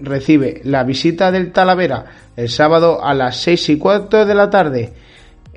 recibe 0.00 0.60
la 0.64 0.84
visita 0.84 1.32
del 1.32 1.52
Talavera 1.52 2.04
el 2.36 2.48
sábado 2.48 3.04
a 3.04 3.12
las 3.14 3.36
6 3.38 3.70
y 3.70 3.78
cuarto 3.78 4.24
de 4.24 4.34
la 4.34 4.50
tarde. 4.50 4.92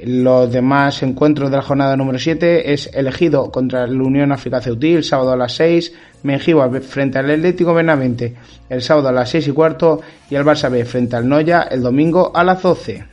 Los 0.04 0.52
demás 0.52 1.04
encuentros 1.04 1.52
de 1.52 1.58
la 1.58 1.62
jornada 1.62 1.96
número 1.96 2.18
7 2.18 2.74
es 2.74 2.90
elegido 2.94 3.52
contra 3.52 3.86
la 3.86 4.04
Unión 4.04 4.32
África 4.32 4.60
Ceutí 4.60 4.94
el 4.94 5.04
sábado 5.04 5.34
a 5.34 5.38
las 5.38 5.54
6, 5.54 5.94
Mengiba 6.24 6.68
frente 6.82 7.20
al 7.20 7.30
Atlético 7.30 7.74
Benavente 7.74 8.36
el 8.70 8.82
sábado 8.82 9.10
a 9.10 9.12
las 9.12 9.30
6 9.30 9.50
y 9.50 9.52
cuarto 9.52 10.02
y 10.30 10.36
el 10.36 10.44
Barça 10.44 10.84
frente 10.86 11.16
al 11.16 11.30
Noya 11.30 11.64
el 11.64 11.84
domingo 11.84 12.32
a 12.34 12.44
las 12.44 12.64
12. 12.64 13.06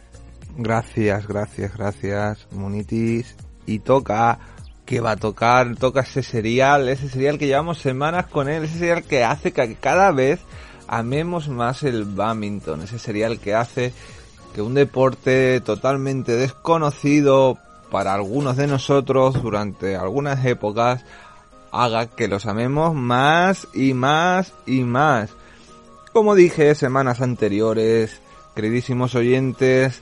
Gracias, 0.56 1.28
gracias, 1.28 1.76
gracias, 1.76 2.46
Munitis 2.52 3.36
y 3.68 3.80
toca 3.80 4.38
que 4.86 5.00
va 5.00 5.12
a 5.12 5.16
tocar, 5.16 5.76
toca 5.76 6.00
ese 6.00 6.22
serial, 6.22 6.88
ese 6.88 7.10
serial 7.10 7.38
que 7.38 7.46
llevamos 7.46 7.78
semanas 7.78 8.26
con 8.26 8.48
él, 8.48 8.64
ese 8.64 8.78
serial 8.78 9.04
que 9.04 9.22
hace 9.22 9.52
que 9.52 9.76
cada 9.76 10.10
vez 10.12 10.40
amemos 10.86 11.48
más 11.48 11.82
el 11.82 12.04
badminton, 12.04 12.82
ese 12.82 12.98
serial 12.98 13.38
que 13.38 13.54
hace 13.54 13.92
que 14.54 14.62
un 14.62 14.72
deporte 14.72 15.60
totalmente 15.60 16.32
desconocido 16.32 17.58
para 17.90 18.14
algunos 18.14 18.56
de 18.56 18.66
nosotros 18.66 19.42
durante 19.42 19.94
algunas 19.94 20.42
épocas 20.46 21.04
haga 21.70 22.06
que 22.06 22.28
los 22.28 22.46
amemos 22.46 22.94
más 22.94 23.68
y 23.74 23.92
más 23.92 24.54
y 24.66 24.80
más. 24.84 25.30
Como 26.14 26.34
dije 26.34 26.74
semanas 26.74 27.20
anteriores, 27.20 28.22
queridísimos 28.54 29.14
oyentes, 29.14 30.00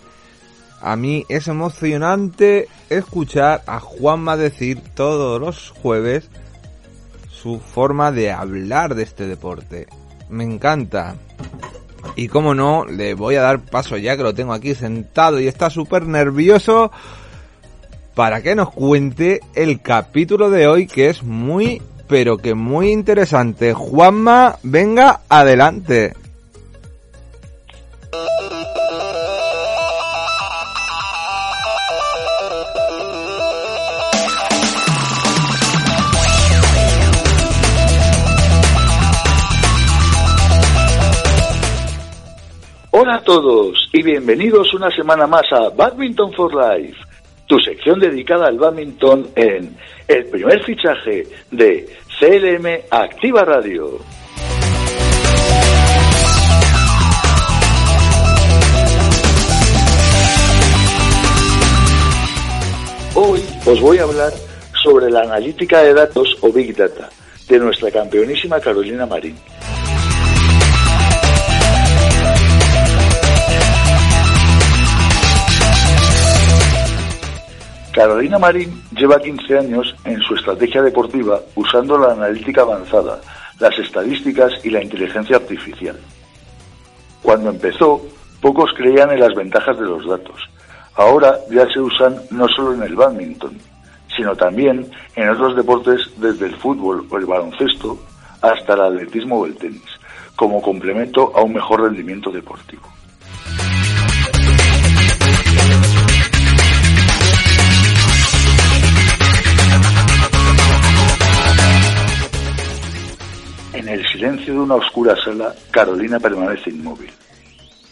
a 0.81 0.97
mí 0.97 1.25
es 1.29 1.49
emocionante 1.49 2.69
escuchar 2.91 3.63
a 3.67 3.81
Juanma 3.81 4.37
decir 4.37 4.81
todos 4.95 5.41
los 5.41 5.71
jueves 5.71 6.29
su 7.31 7.61
forma 7.61 8.13
de 8.13 8.33
hablar 8.33 8.95
de 8.95 9.05
este 9.05 9.27
deporte. 9.27 9.87
Me 10.29 10.45
encanta. 10.45 11.17
Y 12.15 12.29
como 12.29 12.55
no, 12.55 12.85
le 12.85 13.15
voy 13.15 13.37
a 13.37 13.43
dar 13.43 13.61
paso 13.61 13.97
ya 13.97 14.17
que 14.17 14.23
lo 14.23 14.35
tengo 14.35 14.53
aquí 14.53 14.75
sentado 14.75 15.41
y 15.41 15.47
está 15.47 15.71
súper 15.71 16.07
nervioso 16.07 16.91
para 18.15 18.43
que 18.43 18.55
nos 18.55 18.71
cuente 18.71 19.41
el 19.55 19.83
capítulo 19.83 20.51
de 20.51 20.67
hoy 20.67 20.87
que 20.87 21.11
es 21.11 21.23
muy, 21.23 21.83
pero 22.09 22.39
que 22.39 22.55
muy 22.55 22.91
interesante. 22.91 23.75
Juanma, 23.75 24.57
venga, 24.63 25.21
adelante. 25.29 26.15
Hola 43.07 43.19
a 43.19 43.23
todos 43.23 43.89
y 43.93 44.03
bienvenidos 44.03 44.75
una 44.75 44.91
semana 44.91 45.29
más 45.29 45.45
a 45.53 45.69
Badminton 45.69 46.33
for 46.33 46.53
Life, 46.53 46.97
tu 47.47 47.57
sección 47.61 48.01
dedicada 48.01 48.49
al 48.49 48.59
badminton 48.59 49.29
en 49.37 49.77
el 50.09 50.25
primer 50.25 50.61
fichaje 50.65 51.25
de 51.53 51.89
CLM 52.19 52.67
Activa 52.91 53.45
Radio. 53.45 54.01
Hoy 63.15 63.41
os 63.67 63.81
voy 63.81 63.99
a 63.99 64.03
hablar 64.03 64.33
sobre 64.83 65.13
la 65.13 65.21
analítica 65.21 65.81
de 65.85 65.95
datos 65.95 66.37
o 66.41 66.51
Big 66.51 66.75
Data 66.75 67.09
de 67.49 67.59
nuestra 67.61 67.89
campeonísima 67.93 68.59
Carolina 68.59 69.07
Marín. 69.07 69.37
Carolina 78.07 78.39
Marín 78.39 78.85
lleva 78.93 79.19
15 79.19 79.59
años 79.59 79.97
en 80.05 80.21
su 80.21 80.37
estrategia 80.37 80.81
deportiva 80.81 81.41
usando 81.57 81.99
la 81.99 82.13
analítica 82.13 82.63
avanzada, 82.63 83.21
las 83.59 83.77
estadísticas 83.81 84.53
y 84.63 84.71
la 84.71 84.81
inteligencia 84.81 85.39
artificial. 85.39 85.99
Cuando 87.21 87.51
empezó, 87.51 88.01
pocos 88.41 88.71
creían 88.77 89.11
en 89.11 89.19
las 89.19 89.35
ventajas 89.35 89.77
de 89.77 89.87
los 89.87 90.07
datos. 90.07 90.41
Ahora 90.95 91.37
ya 91.51 91.67
se 91.67 91.81
usan 91.81 92.15
no 92.31 92.47
solo 92.47 92.75
en 92.75 92.85
el 92.85 92.95
badminton, 92.95 93.59
sino 94.17 94.37
también 94.37 94.89
en 95.17 95.29
otros 95.29 95.57
deportes 95.57 96.09
desde 96.19 96.47
el 96.47 96.55
fútbol 96.55 97.09
o 97.11 97.19
el 97.19 97.27
baloncesto 97.27 97.99
hasta 98.41 98.75
el 98.75 98.83
atletismo 98.83 99.41
o 99.41 99.47
el 99.47 99.57
tenis, 99.57 99.83
como 100.37 100.63
complemento 100.63 101.33
a 101.35 101.43
un 101.43 101.55
mejor 101.55 101.83
rendimiento 101.83 102.31
deportivo. 102.31 102.96
Silencio 114.17 114.55
de 114.55 114.61
una 114.61 114.77
oscura 114.77 115.15
sala, 115.23 115.55
Carolina 115.71 116.19
permanece 116.19 116.71
inmóvil. 116.71 117.11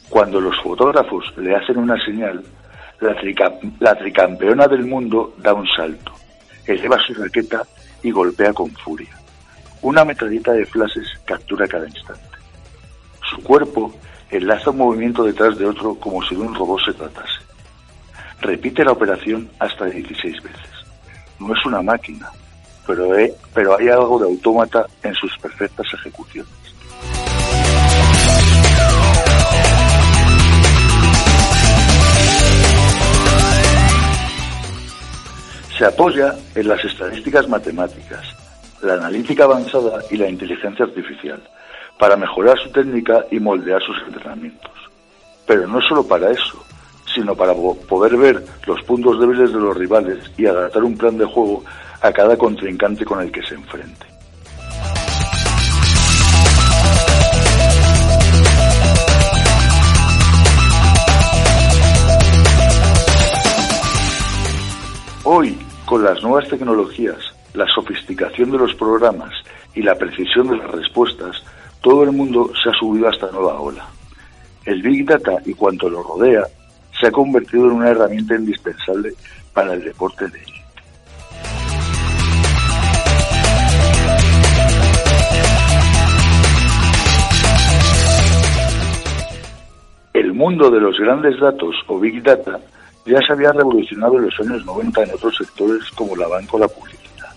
Cuando 0.09 0.41
los 0.41 0.59
fotógrafos 0.63 1.25
le 1.37 1.55
hacen 1.55 1.77
una 1.77 2.03
señal, 2.03 2.43
la, 3.01 3.95
tricampeona 3.95 4.67
del 4.67 4.87
mundo 4.87 5.35
da 5.37 5.53
un 5.53 5.67
salto, 5.67 6.13
eleva 6.67 6.97
su 7.07 7.13
raqueta 7.13 7.63
y 8.03 8.11
golpea 8.11 8.55
con 8.55 8.71
furia. 8.71 9.15
Una 9.83 10.03
metralleta 10.03 10.53
de 10.53 10.65
flashes 10.65 11.07
captura 11.27 11.69
cada 11.69 11.87
instante. 11.87 12.39
Su 13.31 13.43
cuerpo 13.43 13.95
enlaza 14.31 14.71
un 14.71 14.79
movimiento 14.79 15.25
detrás 15.25 15.59
de 15.59 15.67
otro 15.67 15.95
como 15.97 16.23
si 16.25 16.35
de 16.35 16.41
un 16.41 16.55
robot 16.55 16.81
se 16.87 16.95
tratase. 16.95 17.41
Repite 18.41 18.83
la 18.83 18.93
operación 18.93 19.51
hasta 19.59 19.85
16 19.85 20.43
veces. 20.43 20.71
No 21.39 21.55
es 21.55 21.67
una 21.67 21.83
máquina, 21.83 22.31
pero, 22.87 23.13
hay, 23.15 23.33
pero 23.53 23.79
hay 23.79 23.89
algo 23.89 24.19
de 24.19 24.27
autómata 24.27 24.87
en 25.03 25.15
sus 25.15 25.37
perfectas 25.39 25.87
ejecuciones. 25.95 26.53
Se 35.77 35.85
apoya 35.85 36.35
en 36.55 36.69
las 36.69 36.85
estadísticas 36.85 37.49
matemáticas, 37.49 38.25
la 38.81 38.95
analítica 38.95 39.45
avanzada 39.45 40.03
y 40.11 40.17
la 40.17 40.29
inteligencia 40.29 40.85
artificial 40.85 41.43
para 41.99 42.17
mejorar 42.17 42.59
su 42.59 42.71
técnica 42.71 43.25
y 43.31 43.41
moldear 43.41 43.83
sus 43.83 43.97
entrenamientos. 44.07 44.71
Pero 45.47 45.67
no 45.67 45.81
solo 45.81 46.07
para 46.07 46.31
eso, 46.31 46.65
sino 47.13 47.35
para 47.35 47.55
poder 47.55 48.17
ver 48.17 48.45
los 48.67 48.83
puntos 48.83 49.21
débiles 49.21 49.53
de 49.53 49.59
los 49.59 49.77
rivales 49.77 50.19
y 50.37 50.47
adaptar 50.47 50.83
un 50.83 50.97
plan 50.97 51.17
de 51.19 51.25
juego 51.25 51.65
a 52.05 52.13
cada 52.13 52.37
contrincante 52.37 53.03
con 53.03 53.19
el 53.23 53.33
que 53.33 53.43
se 53.43 53.55
enfrente. 53.55 54.07
Hoy, 65.25 65.59
con 65.87 66.05
las 66.05 66.23
nuevas 66.23 66.47
tecnologías, 66.51 67.17
la 67.55 67.67
sofisticación 67.69 68.51
de 68.51 68.59
los 68.59 68.75
programas 68.75 69.33
y 69.75 69.81
la 69.81 69.95
precisión 69.95 70.49
de 70.49 70.59
las 70.59 70.71
respuestas, 70.73 71.43
todo 71.81 72.03
el 72.03 72.13
mundo 72.13 72.51
se 72.63 72.69
ha 72.69 72.75
subido 72.75 73.09
a 73.09 73.13
esta 73.13 73.31
nueva 73.31 73.59
ola. 73.59 73.89
El 74.67 74.83
Big 74.83 75.07
Data 75.07 75.39
y 75.47 75.55
cuanto 75.55 75.89
lo 75.89 76.03
rodea 76.03 76.43
se 77.01 77.07
ha 77.07 77.11
convertido 77.11 77.65
en 77.65 77.73
una 77.73 77.89
herramienta 77.89 78.35
indispensable 78.35 79.15
para 79.55 79.73
el 79.73 79.83
deporte 79.83 80.29
de 80.29 80.39
élite. 80.39 80.54
Mundo 90.35 90.71
de 90.71 90.81
los 90.81 90.99
grandes 90.99 91.39
datos 91.39 91.75
o 91.87 91.99
Big 91.99 92.23
Data 92.23 92.61
ya 93.07 93.19
se 93.21 93.33
había 93.33 93.53
revolucionado 93.53 94.19
en 94.19 94.27
los 94.27 94.41
años 94.41 94.65
90 94.65 95.03
en 95.03 95.11
otros 95.15 95.37
sectores 95.37 95.83
como 95.95 96.17
la 96.17 96.27
banca 96.27 96.53
o 96.53 96.59
la 96.59 96.69
publicidad. 96.69 97.33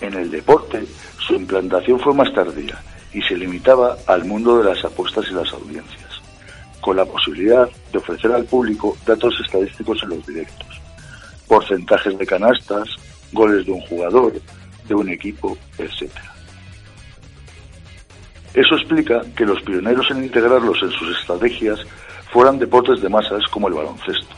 En 0.00 0.14
el 0.14 0.30
deporte, 0.30 0.84
su 1.18 1.34
implantación 1.34 1.98
fue 2.00 2.14
más 2.14 2.32
tardía 2.32 2.78
y 3.12 3.22
se 3.22 3.36
limitaba 3.36 3.96
al 4.06 4.24
mundo 4.24 4.58
de 4.58 4.64
las 4.64 4.84
apuestas 4.84 5.26
y 5.30 5.34
las 5.34 5.52
audiencias, 5.52 6.20
con 6.80 6.96
la 6.96 7.04
posibilidad 7.04 7.68
de 7.92 7.98
ofrecer 7.98 8.32
al 8.32 8.44
público 8.44 8.96
datos 9.06 9.34
estadísticos 9.44 10.02
en 10.02 10.10
los 10.10 10.26
directos, 10.26 10.80
porcentajes 11.46 12.16
de 12.18 12.26
canastas, 12.26 12.88
goles 13.32 13.66
de 13.66 13.72
un 13.72 13.80
jugador, 13.82 14.32
de 14.88 14.94
un 14.94 15.08
equipo, 15.08 15.56
etc. 15.78 16.10
Eso 18.54 18.74
explica 18.74 19.22
que 19.36 19.46
los 19.46 19.62
pioneros 19.62 20.10
en 20.10 20.24
integrarlos 20.24 20.82
en 20.82 20.90
sus 20.90 21.16
estrategias 21.18 21.80
fueran 22.32 22.58
deportes 22.58 23.00
de 23.00 23.08
masas 23.08 23.46
como 23.50 23.68
el 23.68 23.74
baloncesto. 23.74 24.34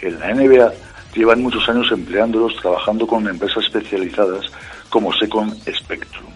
En 0.00 0.18
la 0.18 0.34
NBA 0.34 0.72
llevan 1.14 1.42
muchos 1.42 1.68
años 1.68 1.90
empleándolos 1.92 2.56
trabajando 2.56 3.06
con 3.06 3.26
empresas 3.28 3.64
especializadas 3.64 4.46
como 4.88 5.12
Second 5.12 5.52
Spectrum 5.68 6.30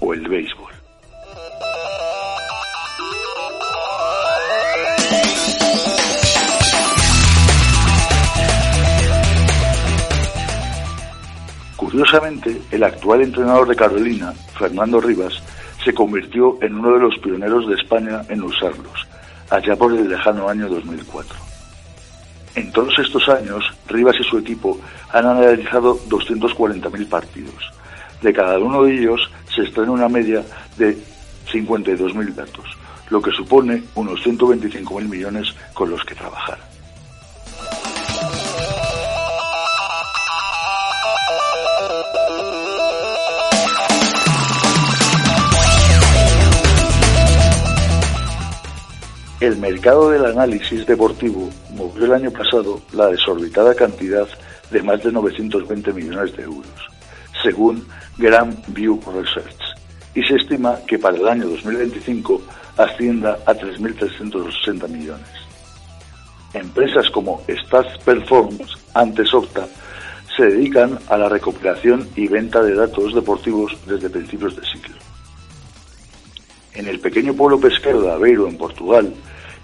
o 0.00 0.12
el 0.12 0.28
béisbol. 0.28 0.72
Curiosamente, 11.76 12.62
el 12.70 12.84
actual 12.84 13.20
entrenador 13.20 13.68
de 13.68 13.76
Carolina, 13.76 14.32
Fernando 14.58 14.98
Rivas, 14.98 15.42
se 15.84 15.92
convirtió 15.92 16.58
en 16.62 16.74
uno 16.76 16.92
de 16.92 17.00
los 17.00 17.18
pioneros 17.18 17.68
de 17.68 17.74
España 17.74 18.22
en 18.28 18.42
usarlos, 18.42 19.06
allá 19.50 19.76
por 19.76 19.92
el 19.92 20.08
lejano 20.08 20.48
año 20.48 20.68
2004. 20.68 21.36
En 22.54 22.70
todos 22.72 22.98
estos 22.98 23.28
años, 23.28 23.64
Rivas 23.88 24.16
y 24.20 24.24
su 24.24 24.38
equipo 24.38 24.78
han 25.10 25.26
analizado 25.26 25.98
240.000 26.08 27.08
partidos. 27.08 27.72
De 28.20 28.32
cada 28.32 28.58
uno 28.58 28.82
de 28.82 28.94
ellos 28.94 29.30
se 29.54 29.62
extrae 29.62 29.88
una 29.88 30.08
media 30.08 30.44
de 30.76 30.96
52.000 31.50 32.34
datos, 32.34 32.66
lo 33.10 33.20
que 33.20 33.30
supone 33.30 33.82
unos 33.94 34.20
125.000 34.24 35.08
millones 35.08 35.54
con 35.74 35.90
los 35.90 36.04
que 36.04 36.14
trabajar. 36.14 36.71
El 49.42 49.56
mercado 49.56 50.08
del 50.10 50.24
análisis 50.24 50.86
deportivo 50.86 51.50
movió 51.74 52.04
el 52.04 52.12
año 52.12 52.30
pasado 52.30 52.80
la 52.92 53.08
desorbitada 53.08 53.74
cantidad 53.74 54.28
de 54.70 54.82
más 54.84 55.02
de 55.02 55.10
920 55.10 55.92
millones 55.92 56.36
de 56.36 56.44
euros, 56.44 56.72
según 57.42 57.84
Grand 58.18 58.56
View 58.68 59.00
Research, 59.04 59.58
y 60.14 60.22
se 60.22 60.36
estima 60.36 60.78
que 60.86 60.96
para 60.96 61.16
el 61.16 61.26
año 61.26 61.48
2025 61.48 62.40
ascienda 62.76 63.36
a 63.44 63.52
3.360 63.52 64.88
millones. 64.88 65.26
Empresas 66.54 67.10
como 67.10 67.42
Stats 67.48 67.98
Performance, 68.04 68.76
antes 68.94 69.34
Opta, 69.34 69.66
se 70.36 70.44
dedican 70.44 71.00
a 71.08 71.16
la 71.16 71.28
recopilación 71.28 72.08
y 72.14 72.28
venta 72.28 72.62
de 72.62 72.76
datos 72.76 73.12
deportivos 73.12 73.76
desde 73.88 74.08
principios 74.08 74.54
de 74.54 74.62
siglo. 74.62 74.94
En 76.74 76.86
el 76.86 77.00
pequeño 77.00 77.34
pueblo 77.34 77.58
pesquero 77.58 78.02
de 78.02 78.12
Aveiro, 78.12 78.46
en 78.46 78.56
Portugal, 78.56 79.12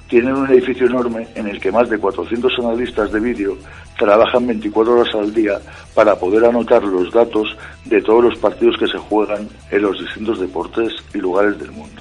tienen 0.08 0.34
un 0.34 0.50
edificio 0.50 0.86
enorme 0.86 1.28
en 1.34 1.48
el 1.48 1.60
que 1.60 1.70
más 1.70 1.88
de 1.90 1.98
400 1.98 2.52
analistas 2.60 3.12
de 3.12 3.20
vídeo 3.20 3.58
trabajan 3.98 4.46
24 4.46 5.00
horas 5.00 5.14
al 5.14 5.34
día 5.34 5.60
para 5.94 6.16
poder 6.16 6.46
anotar 6.46 6.82
los 6.82 7.12
datos 7.12 7.56
de 7.84 8.00
todos 8.00 8.24
los 8.24 8.38
partidos 8.38 8.76
que 8.78 8.86
se 8.86 8.98
juegan 8.98 9.48
en 9.70 9.82
los 9.82 9.98
distintos 9.98 10.40
deportes 10.40 10.92
y 11.12 11.18
lugares 11.18 11.58
del 11.58 11.72
mundo. 11.72 12.00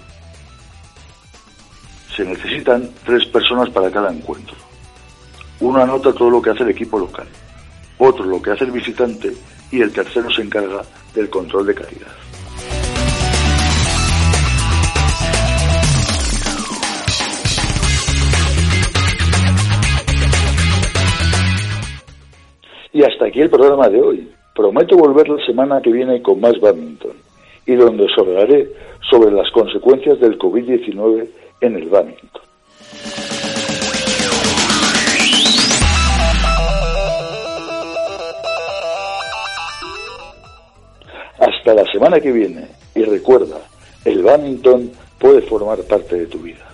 Se 2.15 2.23
necesitan 2.23 2.89
tres 3.05 3.25
personas 3.25 3.69
para 3.69 3.91
cada 3.91 4.11
encuentro. 4.11 4.55
Uno 5.59 5.81
anota 5.81 6.13
todo 6.13 6.29
lo 6.29 6.41
que 6.41 6.51
hace 6.51 6.63
el 6.63 6.69
equipo 6.69 6.97
local, 6.97 7.27
otro 7.97 8.25
lo 8.25 8.41
que 8.41 8.51
hace 8.51 8.63
el 8.63 8.71
visitante 8.71 9.33
y 9.71 9.81
el 9.81 9.91
tercero 9.91 10.31
se 10.31 10.43
encarga 10.43 10.81
del 11.13 11.29
control 11.29 11.67
de 11.67 11.75
calidad. 11.75 12.26
Hasta 23.17 23.29
aquí 23.29 23.41
el 23.41 23.49
programa 23.49 23.89
de 23.89 23.99
hoy. 23.99 24.31
Prometo 24.53 24.95
volver 24.95 25.27
la 25.27 25.43
semana 25.43 25.81
que 25.81 25.91
viene 25.91 26.21
con 26.21 26.39
más 26.39 26.59
badminton 26.59 27.13
y 27.65 27.73
donde 27.73 28.03
os 28.03 28.11
hablaré 28.15 28.69
sobre 29.09 29.31
las 29.31 29.49
consecuencias 29.49 30.19
del 30.19 30.37
COVID-19 30.37 31.27
en 31.61 31.75
el 31.75 31.89
badminton. 31.89 32.41
Hasta 41.39 41.73
la 41.73 41.91
semana 41.91 42.19
que 42.19 42.31
viene 42.31 42.67
y 42.93 43.01
recuerda, 43.01 43.57
el 44.05 44.21
badminton 44.21 44.91
puede 45.17 45.41
formar 45.41 45.79
parte 45.89 46.17
de 46.17 46.27
tu 46.27 46.37
vida. 46.37 46.66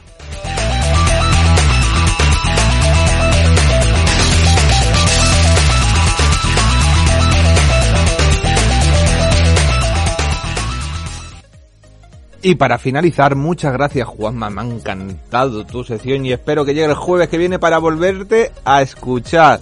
Y 12.45 12.56
para 12.56 12.77
finalizar, 12.77 13.38
muchas 13.38 13.71
gracias 13.71 14.06
Juanma, 14.06 14.49
me 14.49 14.62
ha 14.62 14.65
encantado 14.65 15.65
tu 15.65 15.86
sección 15.86 16.25
y 16.25 16.34
espero 16.34 16.65
que 16.65 16.73
llegue 16.73 16.88
el 16.88 16.93
jueves 16.93 17.29
que 17.29 17.38
viene 17.38 17.58
para 17.58 17.77
volverte 17.77 18.51
a 18.65 18.82
escuchar. 18.82 19.62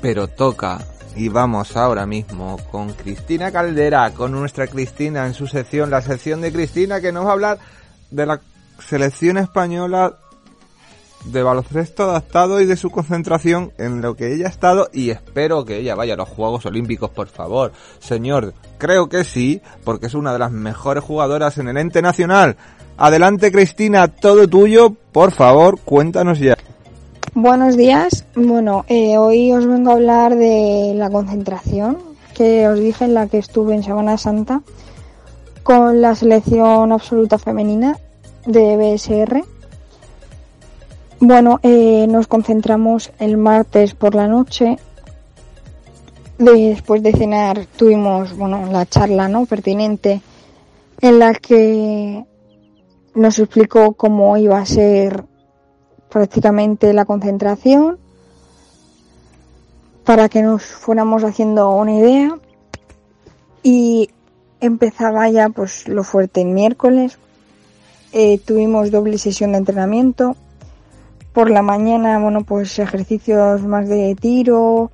Pero 0.00 0.26
toca, 0.26 0.78
y 1.14 1.28
vamos 1.28 1.76
ahora 1.76 2.06
mismo 2.06 2.56
con 2.70 2.94
Cristina 2.94 3.52
Caldera, 3.52 4.10
con 4.12 4.32
nuestra 4.32 4.68
Cristina 4.68 5.26
en 5.26 5.34
su 5.34 5.46
sección, 5.46 5.90
la 5.90 6.00
sección 6.00 6.40
de 6.40 6.50
Cristina 6.50 6.98
que 7.02 7.12
nos 7.12 7.26
va 7.26 7.28
a 7.28 7.32
hablar 7.34 7.58
de 8.10 8.24
la 8.24 8.40
selección 8.78 9.36
española 9.36 10.16
de 11.24 11.42
baloncesto 11.42 12.04
adaptado 12.04 12.60
y 12.60 12.66
de 12.66 12.76
su 12.76 12.90
concentración 12.90 13.72
en 13.78 14.00
lo 14.00 14.16
que 14.16 14.32
ella 14.34 14.46
ha 14.46 14.50
estado 14.50 14.88
y 14.92 15.10
espero 15.10 15.64
que 15.64 15.78
ella 15.78 15.94
vaya 15.94 16.14
a 16.14 16.16
los 16.16 16.28
Juegos 16.28 16.66
Olímpicos, 16.66 17.10
por 17.10 17.28
favor. 17.28 17.72
Señor, 17.98 18.54
creo 18.78 19.08
que 19.08 19.24
sí, 19.24 19.60
porque 19.84 20.06
es 20.06 20.14
una 20.14 20.32
de 20.32 20.38
las 20.38 20.50
mejores 20.50 21.04
jugadoras 21.04 21.58
en 21.58 21.68
el 21.68 21.76
ente 21.76 22.02
nacional. 22.02 22.56
Adelante 22.96 23.52
Cristina, 23.52 24.08
todo 24.08 24.46
tuyo, 24.48 24.94
por 25.12 25.32
favor, 25.32 25.78
cuéntanos 25.80 26.38
ya. 26.38 26.56
Buenos 27.34 27.76
días, 27.76 28.24
bueno, 28.34 28.84
eh, 28.88 29.16
hoy 29.16 29.52
os 29.52 29.64
vengo 29.64 29.90
a 29.90 29.94
hablar 29.94 30.34
de 30.34 30.92
la 30.96 31.10
concentración 31.10 31.98
que 32.34 32.66
os 32.66 32.78
dije 32.78 33.04
en 33.04 33.14
la 33.14 33.28
que 33.28 33.38
estuve 33.38 33.74
en 33.74 33.82
Semana 33.84 34.18
Santa 34.18 34.62
con 35.62 36.00
la 36.00 36.14
selección 36.14 36.90
absoluta 36.90 37.38
femenina 37.38 37.96
de 38.46 38.76
BSR 38.76 39.44
bueno, 41.20 41.60
eh, 41.62 42.06
nos 42.08 42.26
concentramos 42.26 43.12
el 43.18 43.36
martes 43.36 43.94
por 43.94 44.14
la 44.14 44.26
noche. 44.26 44.78
Después 46.38 47.02
de 47.02 47.12
cenar 47.12 47.66
tuvimos, 47.76 48.34
bueno, 48.34 48.66
la 48.72 48.86
charla, 48.86 49.28
¿no? 49.28 49.44
Pertinente 49.44 50.22
en 51.02 51.18
la 51.18 51.34
que 51.34 52.24
nos 53.14 53.38
explicó 53.38 53.92
cómo 53.92 54.36
iba 54.38 54.58
a 54.58 54.64
ser 54.64 55.24
prácticamente 56.08 56.92
la 56.94 57.04
concentración 57.04 57.98
para 60.04 60.28
que 60.28 60.42
nos 60.42 60.64
fuéramos 60.64 61.22
haciendo 61.22 61.70
una 61.70 61.94
idea 61.94 62.38
y 63.62 64.08
empezaba 64.60 65.28
ya 65.28 65.50
pues 65.50 65.86
lo 65.86 66.02
fuerte 66.02 66.40
el 66.40 66.48
miércoles 66.48 67.18
eh, 68.12 68.38
tuvimos 68.38 68.90
doble 68.90 69.18
sesión 69.18 69.52
de 69.52 69.58
entrenamiento 69.58 70.36
por 71.32 71.50
la 71.50 71.62
mañana, 71.62 72.18
bueno, 72.18 72.44
pues 72.44 72.78
ejercicios 72.78 73.62
más 73.62 73.88
de 73.88 74.14
tiro, 74.14 74.90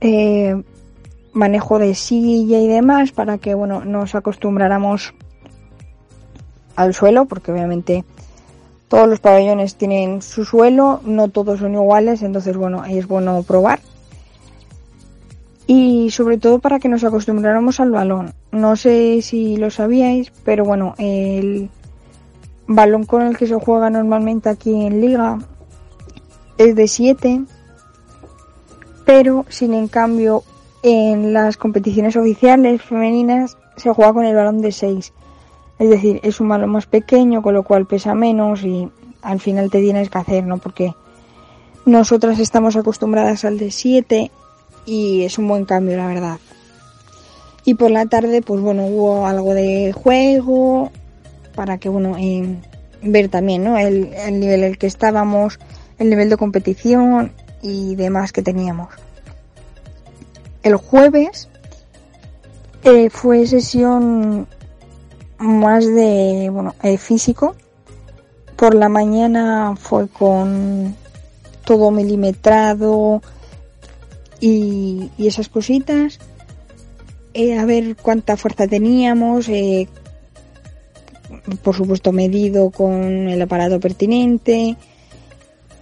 eh, 0.00 0.62
manejo 1.32 1.78
de 1.78 1.94
silla 1.94 2.58
y 2.58 2.66
demás 2.66 3.12
para 3.12 3.38
que, 3.38 3.54
bueno, 3.54 3.84
nos 3.84 4.14
acostumbráramos 4.14 5.14
al 6.76 6.94
suelo, 6.94 7.26
porque 7.26 7.52
obviamente 7.52 8.04
todos 8.88 9.08
los 9.08 9.20
pabellones 9.20 9.76
tienen 9.76 10.22
su 10.22 10.44
suelo, 10.44 11.00
no 11.04 11.28
todos 11.28 11.60
son 11.60 11.74
iguales, 11.74 12.22
entonces, 12.22 12.56
bueno, 12.56 12.84
es 12.84 13.06
bueno 13.06 13.42
probar. 13.42 13.80
Y 15.66 16.10
sobre 16.10 16.38
todo 16.38 16.58
para 16.58 16.80
que 16.80 16.88
nos 16.88 17.04
acostumbráramos 17.04 17.78
al 17.78 17.92
balón. 17.92 18.32
No 18.50 18.74
sé 18.74 19.22
si 19.22 19.56
lo 19.56 19.70
sabíais, 19.70 20.32
pero 20.44 20.64
bueno, 20.64 20.96
el 20.98 21.70
balón 22.74 23.04
con 23.04 23.22
el 23.22 23.36
que 23.36 23.48
se 23.48 23.56
juega 23.56 23.90
normalmente 23.90 24.48
aquí 24.48 24.86
en 24.86 25.00
liga 25.00 25.38
es 26.56 26.76
de 26.76 26.86
7, 26.86 27.42
pero 29.04 29.44
sin 29.48 29.74
en 29.74 29.88
cambio 29.88 30.44
en 30.82 31.32
las 31.32 31.56
competiciones 31.56 32.16
oficiales 32.16 32.80
femeninas 32.80 33.56
se 33.76 33.92
juega 33.92 34.12
con 34.12 34.24
el 34.24 34.36
balón 34.36 34.60
de 34.60 34.70
6. 34.70 35.12
Es 35.80 35.90
decir, 35.90 36.20
es 36.22 36.40
un 36.40 36.48
balón 36.48 36.70
más 36.70 36.86
pequeño, 36.86 37.42
con 37.42 37.54
lo 37.54 37.64
cual 37.64 37.86
pesa 37.86 38.14
menos 38.14 38.62
y 38.62 38.88
al 39.22 39.40
final 39.40 39.68
te 39.70 39.80
tienes 39.80 40.08
que 40.08 40.18
hacer, 40.18 40.46
¿no? 40.46 40.58
Porque 40.58 40.94
nosotras 41.86 42.38
estamos 42.38 42.76
acostumbradas 42.76 43.44
al 43.44 43.58
de 43.58 43.72
7 43.72 44.30
y 44.86 45.24
es 45.24 45.38
un 45.38 45.48
buen 45.48 45.64
cambio, 45.64 45.96
la 45.96 46.06
verdad. 46.06 46.38
Y 47.64 47.74
por 47.74 47.90
la 47.90 48.06
tarde, 48.06 48.42
pues 48.42 48.60
bueno, 48.60 48.86
hubo 48.86 49.26
algo 49.26 49.54
de 49.54 49.92
juego 49.92 50.92
para 51.60 51.76
que, 51.76 51.90
bueno, 51.90 52.16
eh, 52.18 52.56
ver 53.02 53.28
también, 53.28 53.64
¿no? 53.64 53.76
El, 53.76 54.14
el 54.14 54.40
nivel 54.40 54.60
en 54.60 54.70
el 54.70 54.78
que 54.78 54.86
estábamos, 54.86 55.58
el 55.98 56.08
nivel 56.08 56.30
de 56.30 56.38
competición 56.38 57.32
y 57.60 57.96
demás 57.96 58.32
que 58.32 58.40
teníamos. 58.40 58.88
El 60.62 60.76
jueves 60.76 61.50
eh, 62.82 63.10
fue 63.10 63.46
sesión 63.46 64.48
más 65.38 65.84
de, 65.84 66.48
bueno, 66.50 66.74
eh, 66.82 66.96
físico. 66.96 67.54
Por 68.56 68.74
la 68.74 68.88
mañana 68.88 69.76
fue 69.78 70.08
con 70.08 70.96
todo 71.66 71.90
milimetrado 71.90 73.20
y, 74.40 75.10
esas 75.18 75.50
cositas. 75.50 76.20
Eh, 77.34 77.58
a 77.58 77.66
ver 77.66 77.96
cuánta 77.96 78.38
fuerza 78.38 78.66
teníamos, 78.66 79.50
por 81.62 81.74
supuesto 81.74 82.12
medido 82.12 82.70
con 82.70 83.28
el 83.28 83.40
aparato 83.42 83.80
pertinente, 83.80 84.76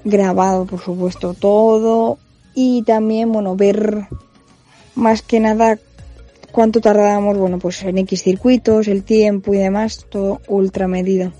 grabado 0.05 0.67
por 0.67 0.81
supuesto 0.81 1.35
todo 1.35 2.19
y 2.55 2.83
también 2.83 3.33
bueno 3.33 3.57
ver 3.57 4.07
más 4.95 5.23
que 5.23 5.41
nada 5.41 5.79
cuánto 6.53 6.81
tardábamos 6.81 7.37
bueno 7.37 7.59
pues 7.59 7.83
en 7.83 7.99
X 7.99 8.23
circuitos, 8.23 8.89
el 8.89 9.05
tiempo 9.05 9.55
y 9.55 9.59
demás, 9.59 10.07
todo 10.09 10.41
ultra 10.49 10.89
medido. 10.89 11.33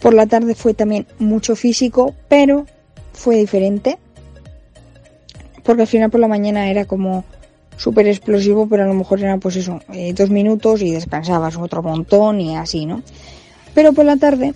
Por 0.00 0.14
la 0.14 0.26
tarde 0.26 0.54
fue 0.54 0.74
también 0.74 1.06
mucho 1.18 1.56
físico, 1.56 2.14
pero 2.28 2.66
fue 3.12 3.36
diferente. 3.36 3.98
Porque 5.64 5.82
al 5.82 5.88
final 5.88 6.10
por 6.10 6.20
la 6.20 6.28
mañana 6.28 6.70
era 6.70 6.84
como 6.84 7.24
súper 7.76 8.06
explosivo, 8.08 8.68
pero 8.68 8.84
a 8.84 8.86
lo 8.86 8.94
mejor 8.94 9.20
eran 9.20 9.40
pues 9.40 9.56
eso, 9.56 9.80
eh, 9.92 10.12
dos 10.12 10.30
minutos 10.30 10.82
y 10.82 10.90
descansabas 10.92 11.56
otro 11.56 11.82
montón 11.82 12.40
y 12.40 12.56
así, 12.56 12.86
¿no? 12.86 13.02
Pero 13.74 13.92
por 13.92 14.04
la 14.04 14.16
tarde 14.16 14.54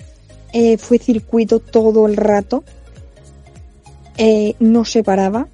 eh, 0.53 0.79
fue 0.79 0.99
circuito 0.99 1.61
todo 1.61 2.07
el 2.07 2.17
rato, 2.17 2.65
eh, 4.17 4.55
no 4.59 4.85
se 4.85 5.05
paraba 5.05 5.49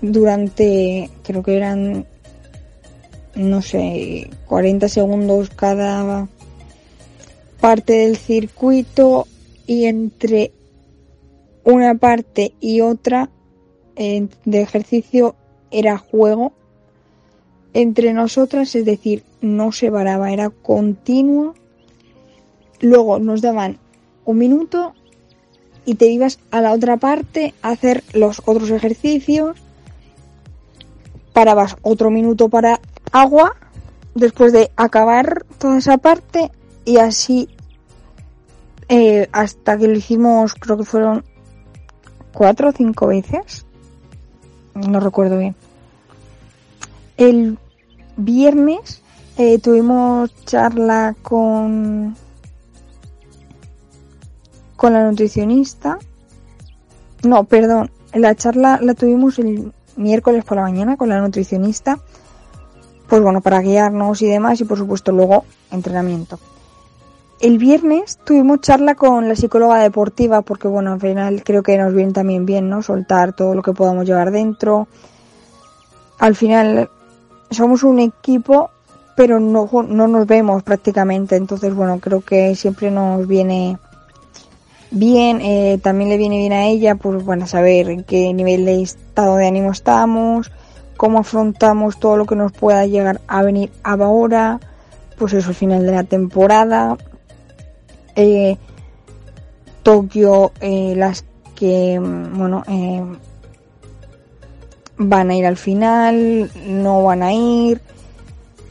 durante, 0.00 1.10
creo 1.22 1.42
que 1.42 1.56
eran, 1.56 2.06
no 3.34 3.62
sé, 3.62 4.30
40 4.46 4.88
segundos 4.88 5.50
cada 5.50 6.28
parte 7.60 7.94
del 7.94 8.16
circuito 8.16 9.26
y 9.66 9.86
entre 9.86 10.52
una 11.64 11.94
parte 11.94 12.52
y 12.60 12.82
otra 12.82 13.30
eh, 13.96 14.28
de 14.44 14.60
ejercicio 14.60 15.34
era 15.78 15.98
juego 15.98 16.52
entre 17.74 18.12
nosotras, 18.12 18.74
es 18.74 18.84
decir, 18.84 19.24
no 19.40 19.72
se 19.72 19.90
paraba, 19.90 20.32
era 20.32 20.48
continuo. 20.50 21.54
Luego 22.80 23.18
nos 23.18 23.42
daban 23.42 23.78
un 24.24 24.38
minuto 24.38 24.94
y 25.84 25.96
te 25.96 26.06
ibas 26.06 26.38
a 26.50 26.60
la 26.60 26.72
otra 26.72 26.96
parte 26.96 27.52
a 27.62 27.70
hacer 27.70 28.04
los 28.12 28.40
otros 28.46 28.70
ejercicios. 28.70 29.56
Parabas 31.32 31.76
otro 31.82 32.10
minuto 32.10 32.48
para 32.48 32.80
agua 33.10 33.56
después 34.14 34.52
de 34.52 34.70
acabar 34.76 35.44
toda 35.58 35.78
esa 35.78 35.98
parte 35.98 36.52
y 36.84 36.98
así 36.98 37.48
eh, 38.88 39.28
hasta 39.32 39.76
que 39.76 39.88
lo 39.88 39.96
hicimos 39.96 40.54
creo 40.54 40.76
que 40.76 40.84
fueron 40.84 41.24
cuatro 42.32 42.68
o 42.68 42.72
cinco 42.72 43.08
veces 43.08 43.66
no 44.74 45.00
recuerdo 45.00 45.38
bien 45.38 45.56
el 47.16 47.58
viernes 48.16 49.02
eh, 49.36 49.58
tuvimos 49.58 50.34
charla 50.44 51.14
con 51.22 52.16
con 54.76 54.92
la 54.92 55.08
nutricionista 55.08 55.98
no 57.22 57.44
perdón 57.44 57.90
la 58.12 58.34
charla 58.34 58.78
la 58.80 58.94
tuvimos 58.94 59.38
el 59.38 59.72
miércoles 59.96 60.44
por 60.44 60.56
la 60.56 60.62
mañana 60.62 60.96
con 60.96 61.08
la 61.08 61.20
nutricionista 61.20 61.98
pues 63.08 63.22
bueno 63.22 63.40
para 63.40 63.60
guiarnos 63.60 64.22
y 64.22 64.26
demás 64.26 64.60
y 64.60 64.64
por 64.64 64.78
supuesto 64.78 65.12
luego 65.12 65.44
entrenamiento 65.70 66.38
el 67.44 67.58
viernes 67.58 68.18
tuvimos 68.24 68.60
charla 68.60 68.94
con 68.94 69.28
la 69.28 69.36
psicóloga 69.36 69.78
deportiva 69.80 70.40
porque 70.40 70.66
bueno, 70.66 70.92
al 70.92 71.00
final 71.00 71.42
creo 71.44 71.62
que 71.62 71.76
nos 71.76 71.92
viene 71.92 72.12
también 72.12 72.46
bien, 72.46 72.70
¿no? 72.70 72.82
Soltar 72.82 73.34
todo 73.34 73.54
lo 73.54 73.62
que 73.62 73.72
podamos 73.72 74.06
llevar 74.06 74.30
dentro. 74.30 74.88
Al 76.18 76.36
final 76.36 76.88
somos 77.50 77.82
un 77.82 78.00
equipo, 78.00 78.70
pero 79.16 79.40
no, 79.40 79.68
no 79.88 80.08
nos 80.08 80.26
vemos 80.26 80.62
prácticamente, 80.62 81.36
entonces 81.36 81.74
bueno, 81.74 81.98
creo 82.00 82.20
que 82.20 82.54
siempre 82.54 82.90
nos 82.90 83.26
viene 83.26 83.78
bien, 84.90 85.40
eh, 85.40 85.78
también 85.82 86.10
le 86.10 86.16
viene 86.16 86.38
bien 86.38 86.52
a 86.52 86.66
ella, 86.66 86.94
pues 86.94 87.24
bueno, 87.24 87.46
saber 87.46 87.90
en 87.90 88.04
qué 88.04 88.32
nivel 88.32 88.64
de 88.64 88.82
estado 88.82 89.36
de 89.36 89.46
ánimo 89.46 89.72
estamos, 89.72 90.50
cómo 90.96 91.20
afrontamos 91.20 91.98
todo 91.98 92.16
lo 92.16 92.26
que 92.26 92.36
nos 92.36 92.52
pueda 92.52 92.86
llegar 92.86 93.20
a 93.26 93.42
venir 93.42 93.70
ahora, 93.82 94.60
pues 95.18 95.32
eso, 95.32 95.48
al 95.48 95.54
final 95.54 95.84
de 95.84 95.92
la 95.92 96.04
temporada, 96.04 96.96
eh, 98.16 98.56
Tokio, 99.82 100.52
eh, 100.60 100.94
las 100.96 101.24
que, 101.54 102.00
mm, 102.00 102.38
bueno, 102.38 102.62
eh, 102.68 103.04
van 104.96 105.30
a 105.30 105.36
ir 105.36 105.46
al 105.46 105.56
final, 105.56 106.50
no 106.66 107.04
van 107.04 107.22
a 107.22 107.32
ir, 107.32 107.80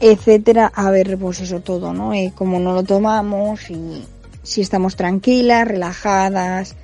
etcétera. 0.00 0.72
A 0.74 0.90
ver, 0.90 1.18
pues 1.18 1.40
eso 1.40 1.60
todo, 1.60 1.92
¿no? 1.92 2.14
Eh, 2.14 2.32
como 2.34 2.58
no 2.58 2.72
lo 2.72 2.82
tomamos 2.82 3.70
y 3.70 4.04
si 4.42 4.60
estamos 4.60 4.96
tranquilas, 4.96 5.66
relajadas, 5.66 6.76